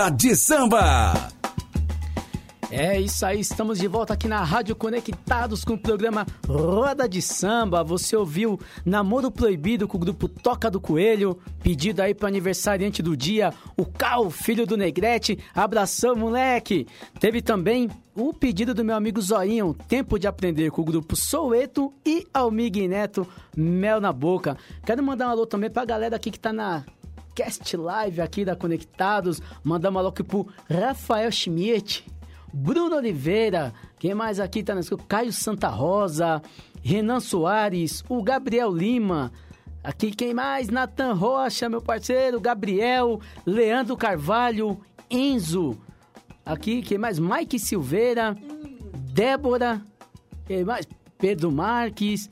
Roda 0.00 0.16
de 0.16 0.34
Samba. 0.34 1.12
É 2.70 2.98
isso 2.98 3.26
aí, 3.26 3.40
estamos 3.40 3.78
de 3.78 3.86
volta 3.86 4.14
aqui 4.14 4.28
na 4.28 4.42
Rádio 4.42 4.74
Conectados 4.74 5.62
com 5.62 5.74
o 5.74 5.78
programa 5.78 6.26
Roda 6.48 7.06
de 7.06 7.20
Samba. 7.20 7.84
Você 7.84 8.16
ouviu 8.16 8.58
Namoro 8.82 9.30
Proibido 9.30 9.86
com 9.86 9.98
o 9.98 10.00
grupo 10.00 10.26
Toca 10.26 10.70
do 10.70 10.80
Coelho, 10.80 11.38
pedido 11.62 12.00
aí 12.00 12.14
para 12.14 12.28
aniversariante 12.28 13.02
do 13.02 13.14
dia, 13.14 13.52
o 13.76 13.84
Cal, 13.84 14.30
filho 14.30 14.66
do 14.66 14.74
Negrete. 14.74 15.38
Abração, 15.54 16.16
moleque! 16.16 16.86
Teve 17.18 17.42
também 17.42 17.90
o 18.14 18.32
pedido 18.32 18.72
do 18.72 18.84
meu 18.84 18.96
amigo 18.96 19.20
Zoinho, 19.20 19.76
Tempo 19.86 20.18
de 20.18 20.26
Aprender 20.26 20.70
com 20.70 20.80
o 20.80 20.84
grupo 20.84 21.14
Soueto 21.14 21.92
e 22.06 22.26
Almig 22.32 22.88
Neto, 22.88 23.28
Mel 23.54 24.00
na 24.00 24.14
Boca. 24.14 24.56
Quero 24.86 25.02
mandar 25.02 25.26
um 25.26 25.30
alô 25.30 25.44
também 25.44 25.68
pra 25.68 25.84
galera 25.84 26.16
aqui 26.16 26.30
que 26.30 26.40
tá 26.40 26.54
na 26.54 26.84
Cast 27.34 27.76
Live 27.76 28.20
aqui 28.20 28.44
da 28.44 28.56
Conectados. 28.56 29.40
Alô 29.64 30.08
aqui 30.08 30.22
pro 30.22 30.46
Rafael 30.68 31.30
Schmidt, 31.30 32.04
Bruno 32.52 32.96
Oliveira, 32.96 33.72
quem 33.98 34.14
mais 34.14 34.40
aqui 34.40 34.62
tá 34.62 34.74
na 34.74 34.80
escuta? 34.80 35.04
Caio 35.06 35.32
Santa 35.32 35.68
Rosa, 35.68 36.42
Renan 36.82 37.20
Soares, 37.20 38.02
o 38.08 38.22
Gabriel 38.22 38.72
Lima. 38.72 39.32
Aqui 39.82 40.10
quem 40.10 40.34
mais? 40.34 40.68
Natan 40.68 41.14
Rocha, 41.14 41.68
meu 41.68 41.80
parceiro, 41.80 42.40
Gabriel, 42.40 43.20
Leandro 43.46 43.96
Carvalho, 43.96 44.78
Enzo. 45.08 45.78
Aqui 46.44 46.82
quem 46.82 46.98
mais? 46.98 47.18
Mike 47.18 47.58
Silveira, 47.58 48.36
Débora, 49.12 49.80
quem 50.46 50.64
mais? 50.64 50.86
Pedro 51.18 51.52
Marques, 51.52 52.28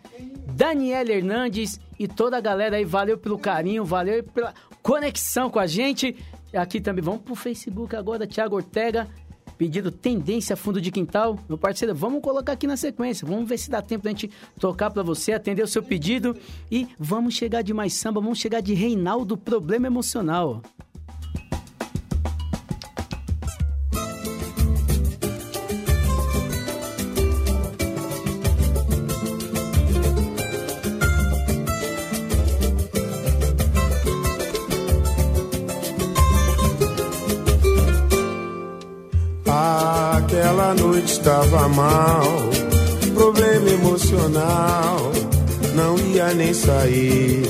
Daniela 0.54 1.12
Hernandes 1.12 1.78
e 1.98 2.08
toda 2.08 2.38
a 2.38 2.40
galera 2.40 2.76
aí. 2.76 2.84
Valeu 2.84 3.18
pelo 3.18 3.38
carinho, 3.38 3.84
valeu 3.84 4.24
pela 4.24 4.52
conexão 4.88 5.50
com 5.50 5.58
a 5.58 5.66
gente. 5.66 6.16
Aqui 6.54 6.80
também, 6.80 7.04
vamos 7.04 7.20
pro 7.20 7.34
Facebook 7.34 7.94
agora, 7.94 8.26
Thiago 8.26 8.56
Ortega. 8.56 9.06
Pedido 9.58 9.90
Tendência 9.90 10.56
Fundo 10.56 10.80
de 10.80 10.90
Quintal. 10.90 11.38
Meu 11.46 11.58
parceiro, 11.58 11.94
vamos 11.94 12.22
colocar 12.22 12.52
aqui 12.52 12.66
na 12.66 12.76
sequência. 12.76 13.26
Vamos 13.26 13.46
ver 13.46 13.58
se 13.58 13.68
dá 13.68 13.82
tempo 13.82 14.04
da 14.04 14.10
gente 14.10 14.30
tocar 14.58 14.90
para 14.90 15.02
você, 15.02 15.32
atender 15.32 15.62
o 15.62 15.68
seu 15.68 15.82
pedido. 15.82 16.34
E 16.70 16.88
vamos 16.98 17.34
chegar 17.34 17.60
de 17.60 17.74
mais 17.74 17.92
samba, 17.92 18.18
vamos 18.18 18.38
chegar 18.38 18.62
de 18.62 18.72
Reinaldo 18.72 19.36
Problema 19.36 19.86
Emocional. 19.86 20.62
Aquela 40.68 40.86
noite 40.86 41.12
estava 41.12 41.66
mal, 41.66 42.24
problema 43.14 43.70
emocional, 43.70 45.12
não 45.74 45.96
ia 45.98 46.34
nem 46.34 46.52
sair, 46.52 47.42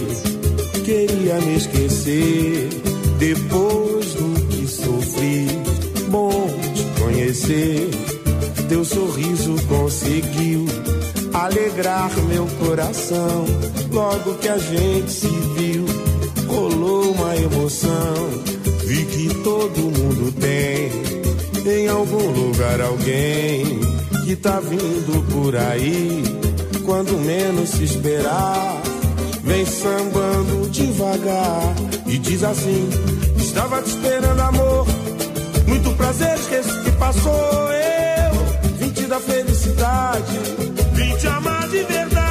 queria 0.84 1.34
me 1.40 1.56
esquecer. 1.56 2.68
Depois 3.18 4.14
do 4.14 4.46
que 4.46 4.68
sofri, 4.68 5.48
bom 6.08 6.46
te 6.72 7.00
conhecer. 7.02 7.90
Teu 8.68 8.84
sorriso 8.84 9.56
conseguiu 9.66 10.66
alegrar 11.34 12.16
meu 12.28 12.46
coração. 12.64 13.46
Logo 13.90 14.34
que 14.34 14.48
a 14.48 14.58
gente 14.58 15.10
se 15.10 15.26
viu, 15.56 15.86
rolou 16.46 17.10
uma 17.10 17.34
emoção. 17.34 18.14
Vi 18.84 19.04
que 19.06 19.34
todo 19.42 19.80
mundo 19.80 20.32
tem 20.38 21.17
em 21.68 21.88
algum 21.88 22.30
lugar 22.30 22.80
alguém 22.80 23.80
que 24.24 24.36
tá 24.36 24.60
vindo 24.60 25.24
por 25.32 25.54
aí. 25.54 26.22
Quando 26.84 27.18
menos 27.18 27.70
se 27.70 27.84
esperar, 27.84 28.80
vem 29.42 29.64
sambando 29.66 30.68
devagar 30.70 31.74
e 32.06 32.18
diz 32.18 32.42
assim: 32.42 32.88
Estava 33.36 33.82
te 33.82 33.90
esperando, 33.90 34.40
amor. 34.40 34.86
Muito 35.66 35.90
prazer, 35.96 36.38
esqueço 36.38 36.82
que 36.82 36.90
passou. 36.92 37.70
Eu 37.70 38.76
vim 38.78 38.90
te 38.90 39.06
dar 39.06 39.20
felicidade, 39.20 40.38
vim 40.94 41.16
te 41.16 41.26
amar 41.26 41.68
de 41.68 41.82
verdade. 41.82 42.27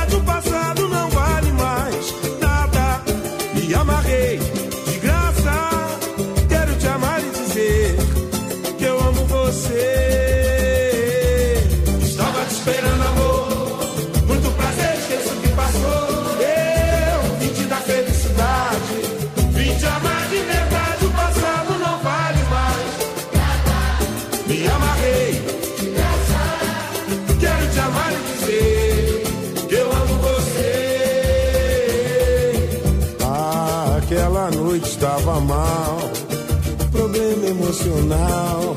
Emocional 37.97 38.75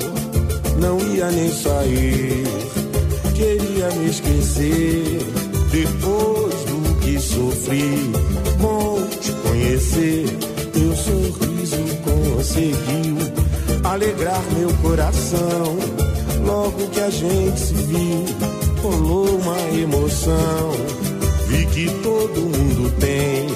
não 0.78 0.98
ia 1.14 1.30
nem 1.30 1.52
sair. 1.52 2.44
Queria 3.34 3.90
me 3.90 4.08
esquecer 4.08 5.18
depois 5.70 6.54
do 6.64 7.00
que 7.00 7.18
sofri. 7.18 8.10
Bom 8.58 9.06
te 9.20 9.32
conhecer, 9.32 10.26
teu 10.72 10.96
sorriso 10.96 11.76
conseguiu 12.04 13.16
alegrar 13.84 14.42
meu 14.56 14.72
coração. 14.82 15.76
Logo 16.44 16.88
que 16.88 17.00
a 17.00 17.10
gente 17.10 17.60
se 17.60 17.74
viu, 17.74 18.24
rolou 18.82 19.38
uma 19.38 19.60
emoção. 19.78 20.72
Vi 21.46 21.66
que 21.66 21.90
todo 22.02 22.40
mundo 22.40 22.90
tem 22.98 23.46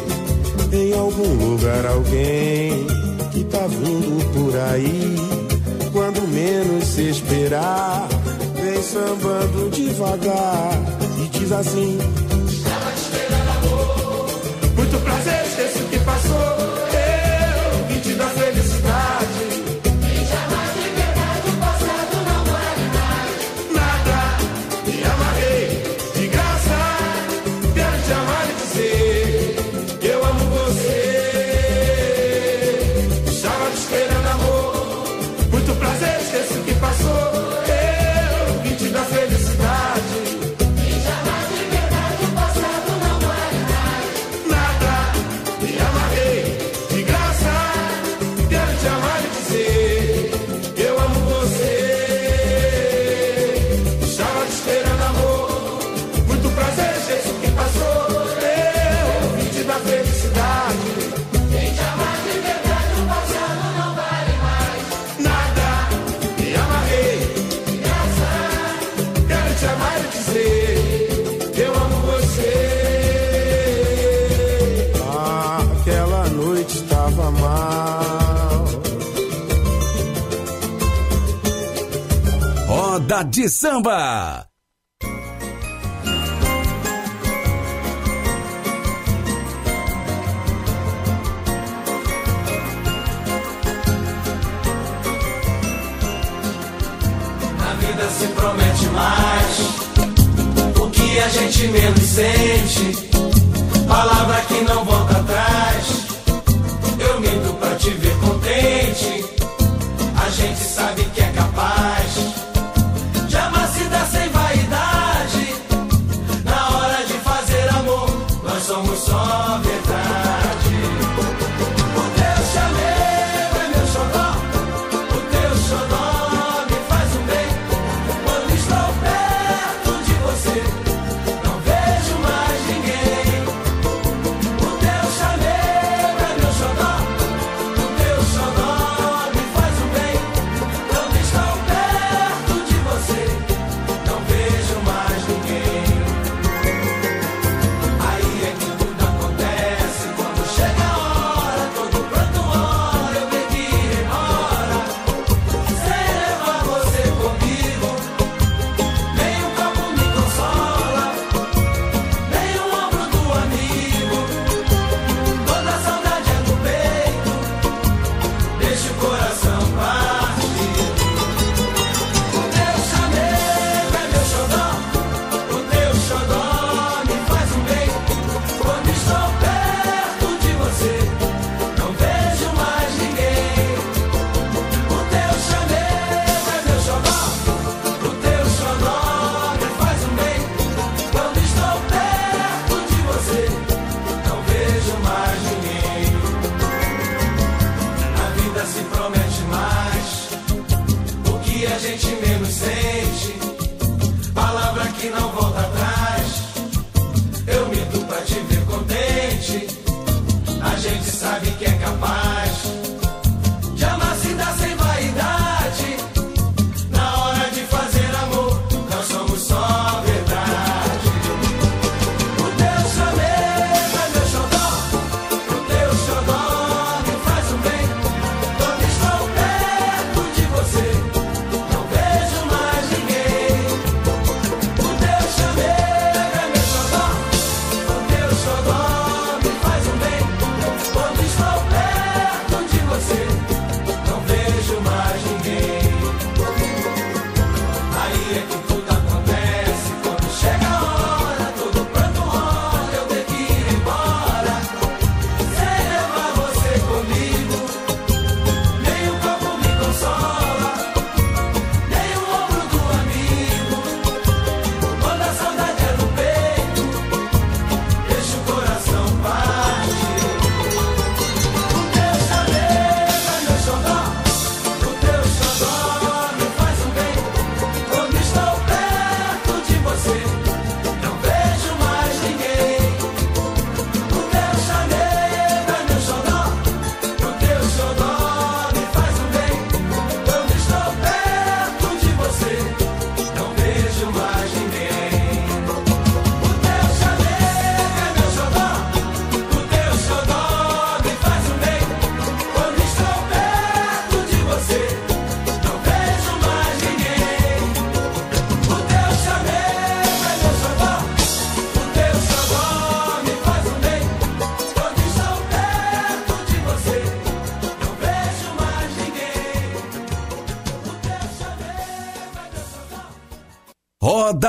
em 0.79 0.93
algum 0.93 1.53
lugar 1.53 1.87
alguém 1.87 2.87
que 3.33 3.45
tá 3.45 3.67
vindo 3.67 4.33
por 4.33 4.57
aí 4.57 5.44
menos 6.65 6.85
se 6.85 7.09
esperar, 7.09 8.09
vem 8.55 8.83
sambando 8.83 9.71
devagar 9.71 10.73
e 11.23 11.29
diz 11.29 11.53
assim: 11.53 11.99
Estava 12.49 12.91
te 12.93 13.01
esperando, 13.01 13.51
amor. 13.51 14.27
Muito 14.77 15.05
prazer, 15.05 15.44
de 83.45 83.49
samba. 83.51 84.44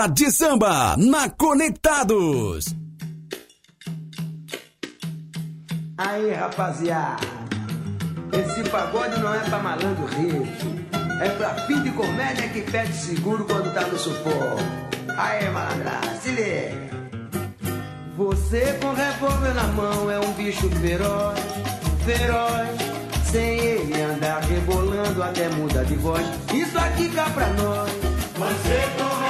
De 0.08 0.32
Samba 0.32 0.96
na 0.98 1.30
Conectados. 1.30 2.66
Aí, 5.98 6.32
rapaziada, 6.32 7.26
esse 8.32 8.70
pagode 8.70 9.20
não 9.20 9.34
é 9.34 9.40
pra 9.40 9.60
malandro 9.60 10.06
rico. 10.06 10.46
É 11.22 11.30
pra 11.30 11.56
fim 11.66 11.82
de 11.82 11.92
comédia 11.92 12.48
que 12.50 12.62
pede 12.62 12.94
seguro 12.94 13.46
quando 13.46 13.74
tá 13.74 13.82
no 13.88 13.98
sufoco. 13.98 14.58
Aí, 15.18 15.50
malandra, 15.50 16.00
se 16.22 16.30
liga. 16.30 16.86
Você 18.18 18.78
com 18.82 18.94
revólver 18.94 19.54
na 19.54 19.64
mão 19.70 20.12
é 20.12 20.20
um 20.20 20.32
bicho 20.34 20.70
feroz, 20.70 21.40
feroz. 22.06 22.96
Sem 23.32 23.60
ele 23.60 24.02
andar 24.02 24.42
rebolando 24.44 25.24
até 25.24 25.50
muda 25.50 25.84
de 25.84 25.96
voz. 25.96 26.26
Isso 26.54 26.78
aqui 26.78 27.08
dá 27.10 27.26
pra 27.32 27.48
nós. 27.54 27.92
Você 28.38 28.82
com 28.98 29.25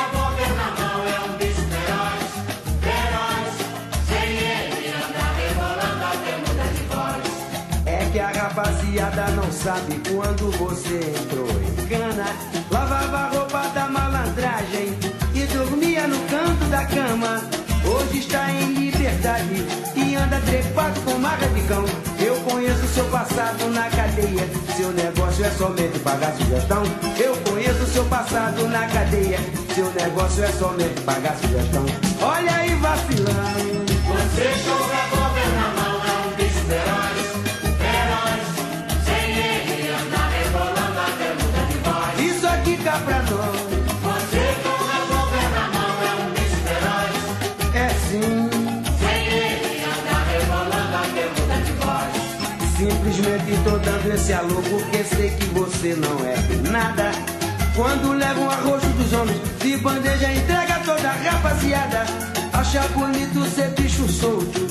rapaziada 8.46 9.26
não 9.32 9.52
sabe 9.52 10.00
quando 10.08 10.52
você 10.58 11.00
entrou 11.20 11.48
em 11.50 11.88
cana. 11.88 12.26
Lavava 12.70 13.18
a 13.18 13.30
roupa 13.30 13.68
da 13.70 13.88
malandragem 13.88 14.96
e 15.34 15.46
dormia 15.48 16.08
no 16.08 16.20
canto 16.30 16.66
da 16.66 16.86
cama. 16.86 17.42
Hoje 17.84 18.20
está 18.20 18.52
em 18.52 18.74
liberdade 18.74 19.66
e 19.96 20.16
anda 20.16 20.40
trepado 20.42 21.00
com 21.02 21.18
marca 21.18 21.48
de 21.48 21.62
cão. 21.62 21.86
Eu 22.20 22.36
conheço 22.42 22.88
seu 22.94 23.06
passado 23.06 23.68
na 23.72 23.90
cadeia. 23.90 24.48
Seu 24.78 24.92
negócio 24.92 25.44
é 25.44 25.52
somente 25.52 26.00
pagar 26.00 26.36
sugestão. 26.36 26.84
Eu 27.18 27.36
conheço 27.50 27.86
seu 27.88 28.06
passado 28.06 28.68
na 28.68 28.88
cadeia. 28.88 29.40
Seu 29.74 29.92
negócio 29.92 30.44
é 30.44 30.52
somente 30.52 31.02
pagar 31.02 31.36
sugestão. 31.38 31.86
Olha 32.22 32.56
aí, 32.58 32.76
vacilão. 32.76 33.36
Você 34.06 34.64
joga 34.64 35.08
governa 35.10 35.85
esse 54.26 54.34
alô 54.34 54.60
porque 54.72 55.04
sei 55.04 55.30
que 55.30 55.46
você 55.54 55.94
não 55.94 56.26
é 56.26 56.36
nada. 56.72 57.12
Quando 57.76 58.14
leva 58.14 58.40
um 58.40 58.50
arroz 58.50 58.82
dos 58.82 59.14
homens, 59.14 59.40
de 59.60 59.78
bandeja 59.78 60.34
entrega 60.34 60.80
toda 60.84 61.10
a 61.10 61.14
rapaziada. 61.14 62.06
Acha 62.52 62.82
bonito 62.96 63.46
ser 63.52 63.70
bicho 63.80 64.08
solto, 64.12 64.66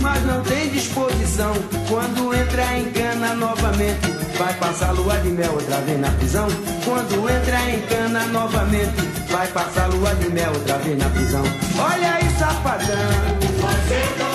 mas 0.00 0.24
não 0.24 0.40
tem 0.42 0.68
disposição. 0.68 1.52
Quando 1.88 2.32
entra 2.32 2.78
em 2.78 2.84
cana 2.92 3.34
novamente, 3.34 4.12
vai 4.38 4.54
passar 4.54 4.92
lua 4.92 5.16
de 5.16 5.30
mel 5.30 5.54
outra 5.54 5.80
vez 5.80 5.98
na 5.98 6.10
prisão. 6.12 6.46
Quando 6.84 7.28
entra 7.28 7.68
em 7.68 7.80
cana 7.88 8.26
novamente, 8.26 9.00
vai 9.28 9.48
passar 9.48 9.88
lua 9.88 10.14
de 10.14 10.28
mel 10.30 10.52
outra 10.52 10.78
vez 10.78 10.96
na 10.96 11.08
prisão. 11.08 11.42
Olha 11.76 12.14
aí, 12.14 12.30
safadão. 12.38 13.40
Você 13.60 14.18
joga 14.18 14.29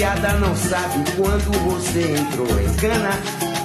rapaziada 0.00 0.32
não 0.38 0.56
sabe 0.56 1.04
quando 1.16 1.50
você 1.64 2.16
entrou 2.18 2.60
em 2.60 2.72
cana. 2.74 3.10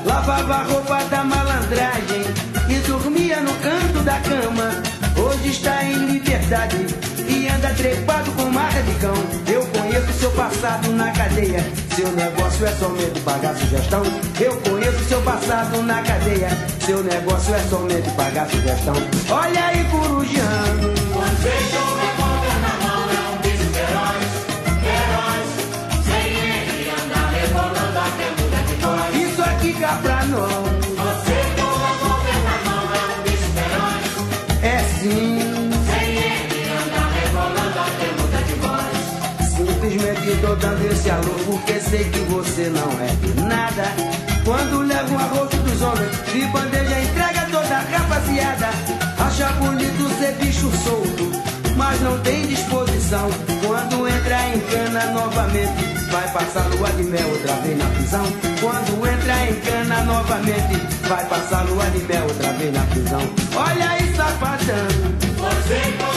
Lavava 0.06 0.56
a 0.56 0.64
roupa 0.64 1.04
da 1.06 1.24
malandragem 1.24 2.24
e 2.70 2.76
dormia 2.88 3.40
no 3.40 3.54
canto 3.56 4.00
da 4.04 4.20
cama. 4.20 4.72
Hoje 5.18 5.50
está 5.50 5.84
em 5.84 5.94
liberdade 5.94 6.86
e 7.28 7.48
anda 7.48 7.74
trepado 7.76 8.32
com 8.34 8.52
marca 8.52 8.82
de 8.84 8.94
cão. 8.96 9.16
Eu 9.48 9.66
conheço 9.68 10.14
seu 10.20 10.32
passado 10.32 10.92
na 10.92 11.12
cadeia. 11.12 11.66
Seu 11.96 12.12
negócio 12.12 12.66
é 12.66 12.72
somente 12.72 13.20
pagar 13.22 13.56
sugestão. 13.56 14.04
Eu 14.40 14.56
conheço 14.58 15.04
seu 15.06 15.22
passado 15.22 15.82
na 15.84 16.02
cadeia. 16.02 16.50
Seu 16.86 17.04
negócio 17.04 17.56
é 17.56 17.60
somente 17.70 18.10
pagar 18.12 18.50
sugestão. 18.50 18.96
Olha 19.30 19.66
aí, 19.68 19.84
corujão. 19.86 21.95
Tô 40.46 40.56
dando 40.56 40.86
esse 40.92 41.10
alô 41.10 41.34
porque 41.46 41.80
sei 41.80 42.04
que 42.04 42.20
você 42.20 42.70
não 42.70 42.92
é 43.02 43.48
nada. 43.48 43.84
Quando 44.44 44.82
leva 44.84 45.12
um 45.12 45.18
arroz 45.18 45.50
dos 45.50 45.82
homens, 45.82 46.12
de 46.32 46.46
bandeja 46.46 47.00
entrega 47.02 47.48
toda 47.52 47.76
a 47.76 47.80
rapaziada. 47.80 48.70
Acha 49.18 49.48
bonito 49.54 50.20
ser 50.20 50.34
bicho 50.34 50.70
solto, 50.84 51.32
mas 51.76 52.00
não 52.02 52.20
tem 52.20 52.46
disposição. 52.46 53.28
Quando 53.66 54.08
entra 54.08 54.50
em 54.50 54.60
cana 54.60 55.06
novamente, 55.14 55.84
vai 56.12 56.32
passar 56.32 56.68
lua 56.76 56.90
de 56.92 57.04
mel 57.04 57.28
outra 57.28 57.54
vez 57.56 57.78
na 57.80 57.86
prisão. 57.86 58.26
Quando 58.62 59.08
entra 59.08 59.50
em 59.50 59.60
cana 59.62 60.04
novamente, 60.04 61.08
vai 61.08 61.26
passar 61.26 61.66
lua 61.66 61.86
de 61.86 62.04
mel 62.04 62.24
outra 62.24 62.54
vez 62.54 62.72
na 62.72 62.84
prisão. 62.84 63.22
Olha 63.56 63.90
aí, 63.90 64.16
safadão. 64.16 65.16
Você 65.38 66.15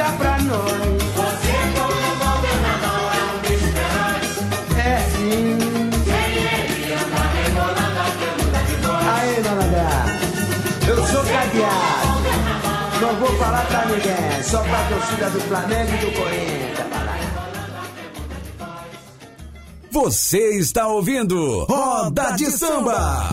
cá 0.00 0.12
pra 0.16 0.38
nós. 0.38 0.72
Você 1.16 1.56
cover 1.76 2.56
na 2.62 2.74
mão, 2.82 3.02
é 3.12 3.22
um 3.28 3.36
bicho 3.42 3.68
feroz. 3.76 4.24
É 4.78 4.96
sim. 5.10 5.58
Sem 6.06 6.30
ele 6.40 6.94
anda 6.94 7.22
rebolando 7.36 8.00
até 8.08 8.28
muda 8.42 8.60
de 8.64 8.74
voz. 8.76 9.04
Aê, 9.06 9.36
dona 9.42 9.68
Gá, 9.68 9.92
eu 10.88 10.98
sou 11.06 11.22
cadeado. 11.24 12.20
Não 13.00 13.14
vou 13.16 13.32
falar 13.38 13.66
pra 13.66 13.84
ninguém, 13.86 14.42
só 14.42 14.62
pra 14.62 14.88
torcida 14.88 15.30
do 15.30 15.40
Flamengo 15.40 15.92
e 15.92 15.98
do 15.98 16.12
Corinthians. 16.12 16.90
Você 19.92 20.56
está 20.56 20.86
ouvindo 20.86 21.64
Roda 21.64 22.30
de 22.32 22.46
Samba. 22.46 23.28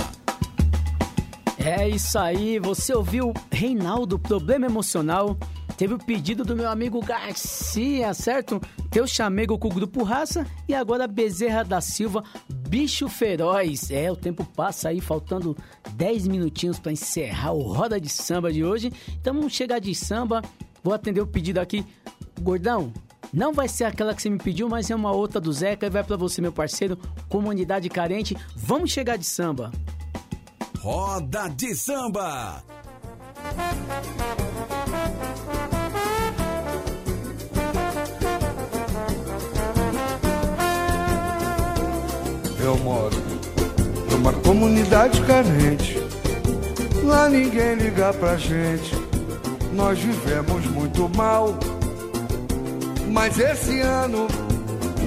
É 1.58 1.88
isso 1.88 2.18
aí, 2.18 2.60
você 2.60 2.94
ouviu 2.94 3.34
Reinaldo, 3.52 4.18
Problema 4.18 4.66
Emocional. 4.66 5.38
Teve 5.78 5.94
o 5.94 6.00
pedido 6.00 6.44
do 6.44 6.56
meu 6.56 6.68
amigo 6.68 7.00
Garcia, 7.06 8.12
certo? 8.12 8.60
Teu 8.90 9.06
chamego 9.06 9.60
com 9.60 9.68
o 9.68 9.74
Grupo 9.74 10.02
Raça 10.04 10.46
e 10.68 10.74
agora 10.74 11.08
Bezerra 11.08 11.64
da 11.64 11.80
Silva, 11.80 12.24
Bicho 12.50 13.08
Feroz. 13.08 13.92
É, 13.92 14.12
o 14.12 14.16
tempo 14.16 14.44
passa 14.44 14.90
aí, 14.90 15.00
faltando 15.00 15.56
10 15.94 16.28
minutinhos 16.28 16.80
para 16.80 16.92
encerrar 16.92 17.52
o 17.52 17.62
Roda 17.62 18.02
de 18.02 18.10
Samba 18.10 18.52
de 18.52 18.64
hoje. 18.66 18.92
Então 19.22 19.36
vamos 19.36 19.54
chegar 19.54 19.78
de 19.78 19.94
samba, 19.94 20.42
vou 20.84 20.96
atender 20.96 21.22
o 21.22 21.28
pedido 21.28 21.60
aqui. 21.60 21.86
Gordão, 22.42 22.92
não 23.32 23.54
vai 23.54 23.68
ser 23.68 23.84
aquela 23.84 24.16
que 24.16 24.22
você 24.22 24.32
me 24.32 24.40
pediu, 24.40 24.68
mas 24.68 24.90
é 24.90 24.96
uma 24.96 25.12
outra 25.12 25.40
do 25.40 25.54
Zeca 25.54 25.86
e 25.86 25.90
vai 25.92 26.04
para 26.04 26.18
você, 26.18 26.42
meu 26.42 26.52
parceiro, 26.52 26.98
comunidade 27.30 27.88
carente. 27.88 28.36
Vamos 28.56 28.92
chegar 28.92 29.16
de 29.16 29.26
samba. 29.26 29.72
Roda 30.80 31.50
de 31.50 31.76
Samba. 31.76 32.64
Eu 42.68 42.76
moro 42.80 43.16
numa 44.12 44.34
comunidade 44.34 45.22
carente. 45.22 45.98
Lá 47.02 47.30
ninguém 47.30 47.76
liga 47.76 48.12
pra 48.12 48.36
gente. 48.36 48.94
Nós 49.72 49.98
vivemos 49.98 50.66
muito 50.66 51.08
mal. 51.16 51.58
Mas 53.10 53.40
esse 53.40 53.80
ano 53.80 54.28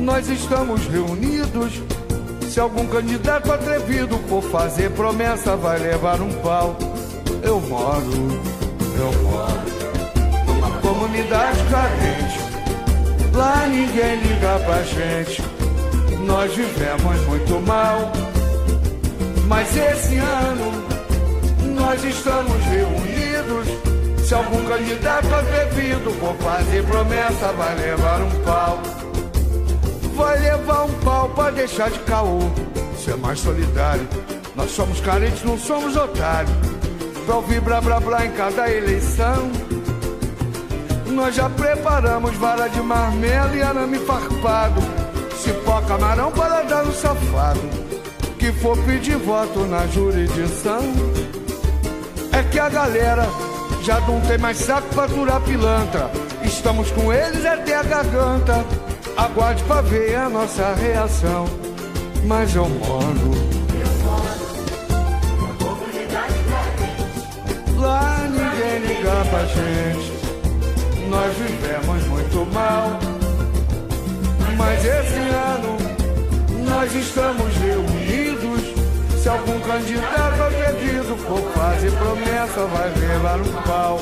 nós 0.00 0.26
estamos 0.30 0.86
reunidos. 0.86 1.82
Se 2.48 2.58
algum 2.58 2.86
candidato 2.86 3.52
atrevido 3.52 4.16
for 4.26 4.42
fazer 4.42 4.90
promessa, 4.92 5.54
vai 5.54 5.78
levar 5.78 6.18
um 6.22 6.32
pau. 6.40 6.78
Eu 7.42 7.60
moro, 7.60 8.40
eu 8.96 9.22
moro 9.22 10.46
numa 10.46 10.80
comunidade 10.80 11.58
carente. 11.70 12.40
Lá 13.34 13.66
ninguém 13.66 14.18
liga 14.18 14.58
pra 14.64 14.82
gente. 14.82 15.59
Nós 16.26 16.54
vivemos 16.54 17.26
muito 17.26 17.60
mal. 17.66 18.12
Mas 19.46 19.76
esse 19.76 20.16
ano 20.16 20.72
nós 21.74 22.04
estamos 22.04 22.64
reunidos. 22.64 24.26
Se 24.26 24.34
algum 24.34 24.64
candidato 24.64 25.26
atrevido 25.34 26.10
for 26.12 26.34
fazer 26.36 26.84
promessa, 26.84 27.52
vai 27.52 27.74
levar 27.74 28.20
um 28.22 28.30
pau. 28.44 28.80
Vai 30.14 30.38
levar 30.38 30.84
um 30.84 30.92
pau 31.00 31.28
pra 31.30 31.50
deixar 31.50 31.90
de 31.90 31.98
caô. 32.00 32.38
Ser 33.04 33.16
mais 33.16 33.40
solidário. 33.40 34.06
Nós 34.54 34.70
somos 34.70 35.00
carentes, 35.00 35.42
não 35.42 35.58
somos 35.58 35.96
otários. 35.96 36.54
Pra 37.26 37.36
ouvir 37.36 37.60
blá 37.60 37.80
blá 37.80 37.98
blá 37.98 38.26
em 38.26 38.32
cada 38.32 38.70
eleição. 38.70 39.50
Nós 41.06 41.34
já 41.34 41.48
preparamos 41.50 42.36
vara 42.36 42.68
de 42.68 42.80
marmelo 42.80 43.56
e 43.56 43.62
arame 43.62 43.98
farpado. 43.98 44.80
Cipó, 45.42 45.80
camarão 45.82 46.30
para 46.32 46.62
dar 46.62 46.84
no 46.84 46.92
safado. 46.92 47.60
Que 48.38 48.52
for 48.52 48.76
pedir 48.84 49.16
voto 49.18 49.60
na 49.60 49.86
jurisdição. 49.86 50.80
É 52.32 52.42
que 52.44 52.58
a 52.58 52.68
galera 52.68 53.26
já 53.82 54.00
não 54.00 54.20
tem 54.22 54.38
mais 54.38 54.58
saco 54.58 54.88
pra 54.94 55.06
durar 55.06 55.40
pilantra. 55.42 56.10
Estamos 56.42 56.90
com 56.90 57.12
eles 57.12 57.44
até 57.44 57.76
a 57.76 57.82
garganta. 57.82 58.64
Aguarde 59.16 59.62
pra 59.64 59.80
ver 59.82 60.16
a 60.16 60.28
nossa 60.28 60.74
reação. 60.74 61.46
Mas 62.24 62.54
eu 62.54 62.68
moro 62.68 63.50
lá, 67.80 68.28
ninguém 68.28 68.78
liga 68.86 69.24
pra 69.30 69.44
gente. 69.46 70.12
Nós 71.08 71.34
vivemos 71.36 72.06
muito 72.06 72.46
mal. 72.52 73.19
Mas 74.60 74.84
esse 74.84 75.18
ano 75.18 75.78
nós 76.68 76.94
estamos 76.94 77.56
reunidos. 77.56 78.60
Se 79.22 79.28
algum 79.28 79.58
candidato 79.60 80.42
agredido 80.42 81.16
for 81.16 81.40
fazer 81.52 81.90
promessa, 81.92 82.66
vai 82.66 83.18
lá 83.22 83.36
no 83.38 83.62
pau. 83.62 84.00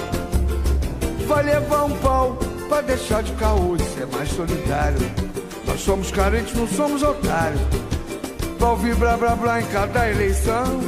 Vai 1.29 1.45
levar 1.45 1.85
um 1.85 1.97
pau 1.99 2.37
pra 2.69 2.81
deixar 2.81 3.23
de 3.23 3.33
caô 3.35 3.77
e 3.77 3.83
ser 3.95 4.07
mais 4.09 4.29
solidário. 4.31 4.99
Nós 5.65 5.81
somos 5.81 6.11
carentes, 6.11 6.55
não 6.55 6.67
somos 6.67 7.05
otários. 7.05 7.61
Pra 8.59 8.71
ouvir 8.71 8.97
blá 8.97 9.17
blá 9.17 9.37
blá 9.37 9.61
em 9.61 9.67
cada 9.67 10.11
eleição. 10.11 10.81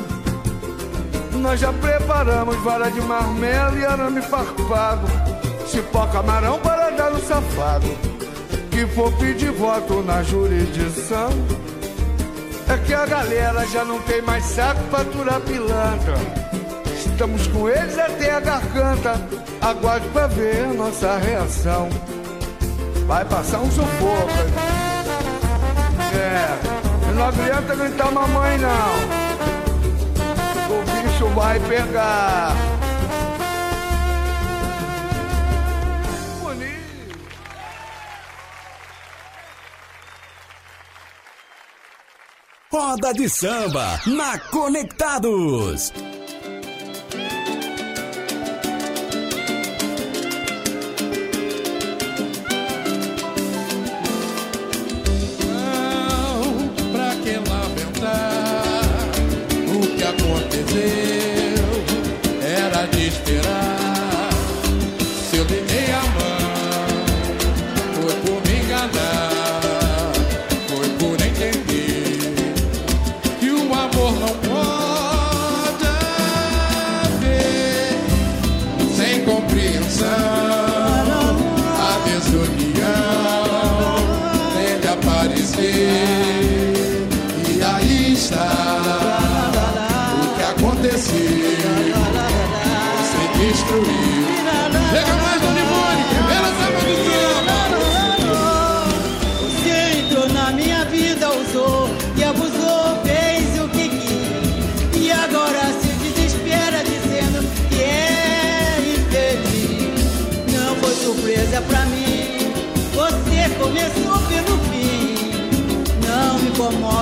Nós 1.34 1.60
já 1.60 1.72
preparamos 1.72 2.56
vara 2.56 2.90
de 2.90 3.00
marmelo 3.02 3.78
e 3.78 3.86
arame 3.86 4.20
farpado. 4.22 5.06
Cipó 5.66 6.08
camarão 6.08 6.58
para 6.58 6.90
dar 6.90 7.10
no 7.12 7.20
safado. 7.20 8.19
Que 8.70 8.86
for 8.86 9.12
pedir 9.18 9.52
voto 9.52 10.02
na 10.02 10.22
jurisdição. 10.22 11.30
É 12.68 12.76
que 12.78 12.94
a 12.94 13.04
galera 13.04 13.66
já 13.66 13.84
não 13.84 14.00
tem 14.02 14.22
mais 14.22 14.44
saco 14.44 14.80
pra 14.84 15.00
aturar 15.00 15.40
pilantra. 15.40 16.14
Estamos 16.94 17.46
com 17.48 17.68
eles 17.68 17.98
até 17.98 18.32
a 18.32 18.40
garganta. 18.40 19.20
Aguarde 19.60 20.08
pra 20.08 20.26
ver 20.28 20.68
nossa 20.68 21.18
reação. 21.18 21.88
Vai 23.06 23.24
passar 23.24 23.60
um 23.60 23.70
sufoco. 23.70 24.30
É, 26.14 27.12
não 27.14 27.26
adianta 27.26 27.74
gritar 27.74 28.10
mamãe 28.12 28.56
não. 28.58 29.30
O 30.70 30.84
bicho 30.84 31.26
vai 31.34 31.58
pegar. 31.60 32.54
Roda 42.72 43.12
de 43.12 43.28
samba 43.28 44.00
na 44.06 44.38
Conectados. 44.38 45.92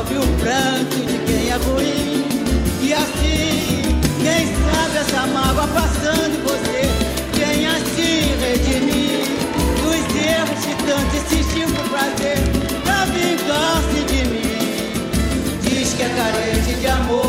Comove 0.09 0.17
o 0.17 0.39
pranto 0.39 0.97
de 1.07 1.19
quem 1.27 1.51
é 1.51 1.57
ruim. 1.57 2.25
E 2.81 2.93
assim, 2.93 3.83
quem 4.23 4.47
sabe 4.47 4.99
essa 4.99 5.27
mágoa 5.27 5.69
passando 5.69 6.43
você 6.45 6.83
vem 7.35 7.67
assim 7.67 8.35
redimir 8.41 9.27
dos 9.83 10.17
erros 10.17 10.65
que 10.65 10.75
tanto 10.87 11.17
insistiu 11.17 11.69
por 11.69 11.89
prazer 11.91 12.39
pra 12.85 13.05
vingar-se 13.07 14.01
de 14.07 14.29
mim. 14.29 15.61
Diz 15.63 15.95
que 15.95 16.03
é 16.03 16.09
carente 16.09 16.75
de 16.81 16.87
amor, 16.87 17.28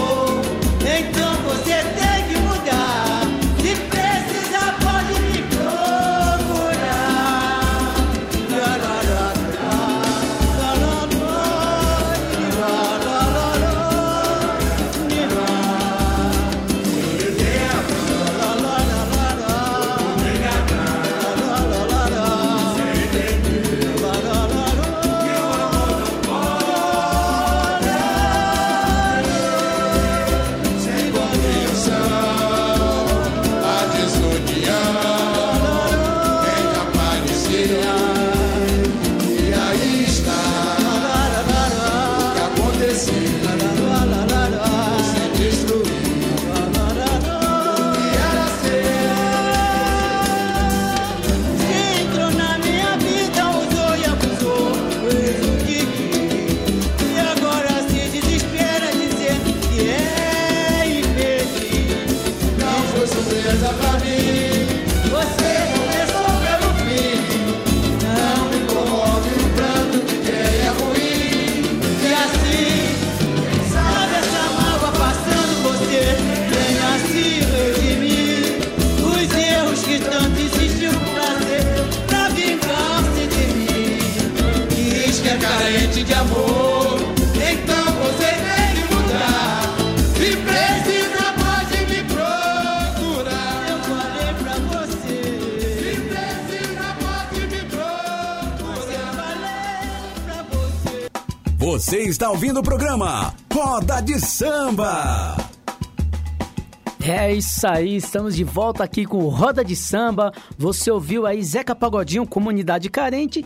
ouvindo 102.40 102.62
o 102.62 102.64
programa 102.64 103.36
Roda 103.54 104.00
de 104.00 104.18
Samba. 104.18 105.36
É 107.02 107.34
isso 107.34 107.68
aí, 107.68 107.98
estamos 107.98 108.34
de 108.34 108.46
volta 108.46 108.82
aqui 108.82 109.06
com 109.06 109.28
Roda 109.28 109.62
de 109.62 109.76
Samba. 109.76 110.32
Você 110.58 110.90
ouviu 110.90 111.26
aí 111.26 111.44
Zeca 111.44 111.76
Pagodinho, 111.76 112.26
Comunidade 112.26 112.90
Carente, 112.90 113.46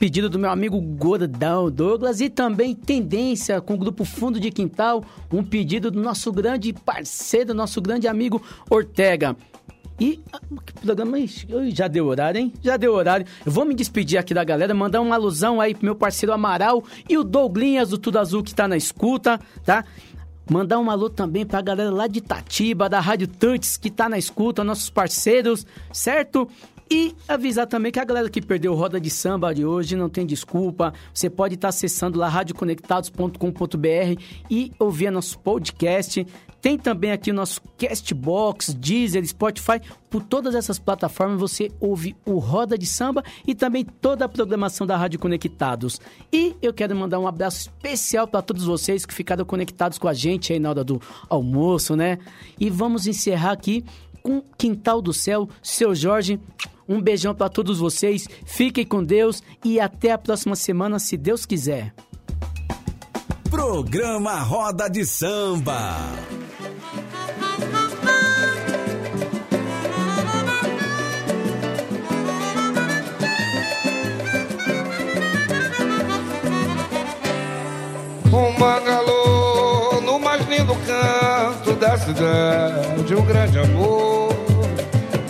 pedido 0.00 0.28
do 0.28 0.36
meu 0.36 0.50
amigo 0.50 0.80
Gordão 0.80 1.70
Douglas 1.70 2.20
e 2.20 2.28
também 2.28 2.74
Tendência 2.74 3.60
com 3.60 3.74
o 3.74 3.78
grupo 3.78 4.04
Fundo 4.04 4.40
de 4.40 4.50
Quintal, 4.50 5.04
um 5.32 5.44
pedido 5.44 5.88
do 5.88 6.02
nosso 6.02 6.32
grande 6.32 6.72
parceiro, 6.72 7.54
nosso 7.54 7.80
grande 7.80 8.08
amigo 8.08 8.42
Ortega. 8.68 9.36
E 10.00 10.20
ah, 10.32 10.40
que 10.64 10.72
programa 10.74 11.18
esse? 11.20 11.46
Ui, 11.54 11.70
já 11.70 11.86
deu 11.86 12.06
horário, 12.06 12.40
hein? 12.40 12.52
Já 12.62 12.76
deu 12.76 12.92
horário. 12.92 13.26
Eu 13.46 13.52
vou 13.52 13.64
me 13.64 13.74
despedir 13.74 14.18
aqui 14.18 14.34
da 14.34 14.42
galera, 14.42 14.74
mandar 14.74 15.00
uma 15.00 15.14
alusão 15.14 15.60
aí 15.60 15.74
pro 15.74 15.84
meu 15.84 15.94
parceiro 15.94 16.32
Amaral 16.32 16.82
e 17.08 17.16
o 17.16 17.22
Douglinhas 17.22 17.90
do 17.90 17.98
Tudo 17.98 18.18
Azul 18.18 18.42
que 18.42 18.54
tá 18.54 18.66
na 18.66 18.76
escuta, 18.76 19.38
tá? 19.64 19.84
Mandar 20.50 20.78
um 20.78 20.90
alô 20.90 21.08
também 21.08 21.46
pra 21.46 21.62
galera 21.62 21.90
lá 21.90 22.06
de 22.06 22.18
Itatiba, 22.18 22.88
da 22.88 23.00
Rádio 23.00 23.26
Tantes, 23.28 23.78
que 23.78 23.90
tá 23.90 24.08
na 24.08 24.18
escuta, 24.18 24.62
nossos 24.62 24.90
parceiros, 24.90 25.66
certo? 25.90 26.48
E 26.90 27.14
avisar 27.26 27.66
também 27.66 27.90
que 27.90 27.98
a 27.98 28.04
galera 28.04 28.28
que 28.28 28.42
perdeu 28.42 28.74
Roda 28.74 29.00
de 29.00 29.08
Samba 29.08 29.54
de 29.54 29.64
hoje 29.64 29.96
não 29.96 30.10
tem 30.10 30.26
desculpa. 30.26 30.92
Você 31.14 31.30
pode 31.30 31.54
estar 31.54 31.68
acessando 31.68 32.18
lá 32.18 32.28
radioconectados.com.br 32.28 34.20
e 34.50 34.70
ouvir 34.78 35.10
nosso 35.10 35.38
podcast. 35.38 36.26
Tem 36.64 36.78
também 36.78 37.12
aqui 37.12 37.30
o 37.30 37.34
nosso 37.34 37.60
Castbox, 37.76 38.72
Deezer, 38.72 39.22
Spotify. 39.28 39.82
Por 40.08 40.22
todas 40.22 40.54
essas 40.54 40.78
plataformas 40.78 41.38
você 41.38 41.70
ouve 41.78 42.16
o 42.24 42.38
Roda 42.38 42.78
de 42.78 42.86
Samba 42.86 43.22
e 43.46 43.54
também 43.54 43.84
toda 43.84 44.24
a 44.24 44.28
programação 44.30 44.86
da 44.86 44.96
Rádio 44.96 45.18
Conectados. 45.18 46.00
E 46.32 46.56
eu 46.62 46.72
quero 46.72 46.96
mandar 46.96 47.20
um 47.20 47.26
abraço 47.26 47.68
especial 47.68 48.26
para 48.26 48.40
todos 48.40 48.64
vocês 48.64 49.04
que 49.04 49.12
ficaram 49.12 49.44
conectados 49.44 49.98
com 49.98 50.08
a 50.08 50.14
gente 50.14 50.54
aí 50.54 50.58
na 50.58 50.70
hora 50.70 50.82
do 50.82 50.98
almoço, 51.28 51.94
né? 51.94 52.18
E 52.58 52.70
vamos 52.70 53.06
encerrar 53.06 53.52
aqui 53.52 53.84
com 54.22 54.40
Quintal 54.56 55.02
do 55.02 55.12
Céu, 55.12 55.46
seu 55.62 55.94
Jorge. 55.94 56.40
Um 56.88 56.98
beijão 56.98 57.34
para 57.34 57.50
todos 57.50 57.78
vocês. 57.78 58.26
Fiquem 58.46 58.86
com 58.86 59.04
Deus 59.04 59.42
e 59.62 59.78
até 59.78 60.12
a 60.12 60.18
próxima 60.18 60.56
semana, 60.56 60.98
se 60.98 61.18
Deus 61.18 61.44
quiser. 61.44 61.94
Programa 63.50 64.40
Roda 64.40 64.88
de 64.88 65.04
Samba. 65.04 65.94
Um 78.34 78.52
bangalô 78.58 80.00
no 80.00 80.18
mais 80.18 80.44
lindo 80.48 80.74
canto 80.84 81.72
da 81.74 81.96
cidade, 81.96 83.14
um 83.14 83.24
grande 83.24 83.60
amor 83.60 84.34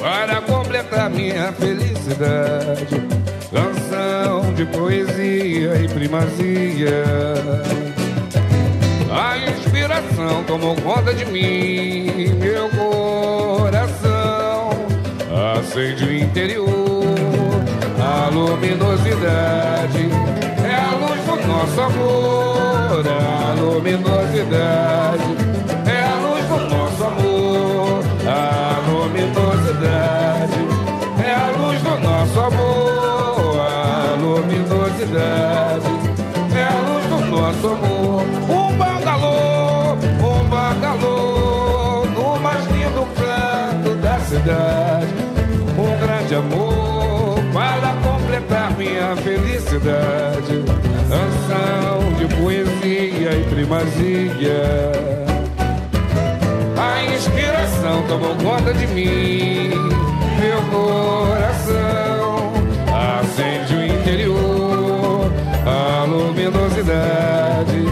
para 0.01 0.41
completar 0.41 1.11
minha 1.11 1.53
felicidade. 1.53 3.07
Canção 3.53 4.55
de 4.55 4.65
poesia 4.65 5.83
e 5.83 5.87
primazia. 5.87 7.05
A 9.13 9.37
inspiração 9.37 10.43
tomou 10.45 10.75
conta 10.77 11.13
de 11.13 11.27
mim, 11.27 12.33
meu 12.41 12.71
coração 12.71 14.71
acende 15.59 16.07
o 16.07 16.17
interior, 16.17 17.05
a 18.01 18.31
luminosidade 18.31 20.09
nosso 21.47 21.81
amor, 21.81 23.05
a 23.07 23.55
luminosidade. 23.61 25.25
É 25.87 26.03
a 26.03 26.15
luz 26.27 26.45
do 26.49 26.59
nosso 26.75 27.05
amor, 27.05 28.03
a 28.27 28.81
luminosidade. 28.89 30.61
É 31.25 31.35
a 31.35 31.51
luz 31.57 31.83
do 31.83 31.99
nosso 32.01 32.41
amor, 32.41 33.61
a 33.61 34.17
luminosidade 34.21 35.94
primazia. 53.65 54.93
A 56.77 57.05
inspiração 57.15 58.03
tomou 58.07 58.37
conta 58.37 58.75
de 58.75 58.87
mim, 58.89 59.71
meu 60.39 60.61
coração 60.71 62.53
acende 63.21 63.75
o 63.75 63.87
interior, 63.87 65.33
a 65.67 66.05
luminosidade 66.05 67.87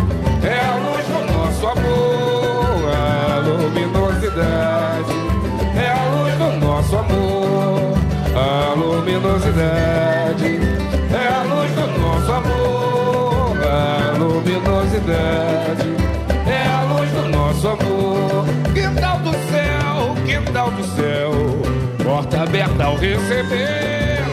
é 0.44 0.60
a 0.60 0.76
luz 0.76 1.06
do 1.06 1.32
nosso 1.32 1.66
amor, 1.66 2.90
a 2.94 3.38
luminosidade 3.38 5.16
é 5.74 5.88
a 5.88 6.04
luz 6.14 6.34
do 6.34 6.66
nosso 6.66 6.96
amor, 6.96 7.94
a 8.36 8.74
luminosidade 8.74 10.71
luminosidade. 14.62 15.88
É 16.46 16.66
a 16.68 16.82
luz 16.82 17.10
do 17.10 17.28
nosso 17.28 17.68
amor. 17.68 18.44
Quintal 18.72 19.18
do 19.18 19.32
céu, 19.32 20.14
quintal 20.26 20.70
do 20.70 20.84
céu, 20.84 21.32
porta 22.02 22.42
aberta 22.42 22.84
ao 22.84 22.96
recebê-la, 22.96 24.31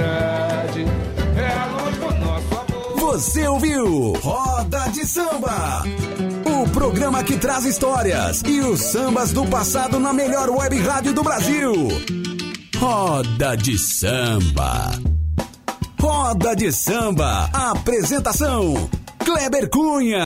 é 0.00 1.46
a 1.46 1.66
luz 1.66 1.96
do 1.96 2.14
nosso 2.24 2.54
amor. 2.54 2.96
Você 2.96 3.46
ouviu 3.46 4.12
Roda 4.14 4.88
de 4.90 5.04
Samba. 5.06 5.82
O 6.44 6.68
programa 6.70 7.22
que 7.22 7.36
traz 7.36 7.64
histórias 7.64 8.42
e 8.46 8.60
os 8.60 8.80
sambas 8.80 9.32
do 9.32 9.46
passado 9.46 9.98
na 10.00 10.12
melhor 10.12 10.48
web 10.50 10.78
rádio 10.80 11.12
do 11.12 11.22
Brasil. 11.22 11.72
Roda 12.76 13.56
de 13.56 13.78
Samba. 13.78 14.90
Roda 16.00 16.56
de 16.56 16.72
Samba. 16.72 17.50
Apresentação: 17.52 18.88
Kleber 19.18 19.68
Cunha. 19.68 20.20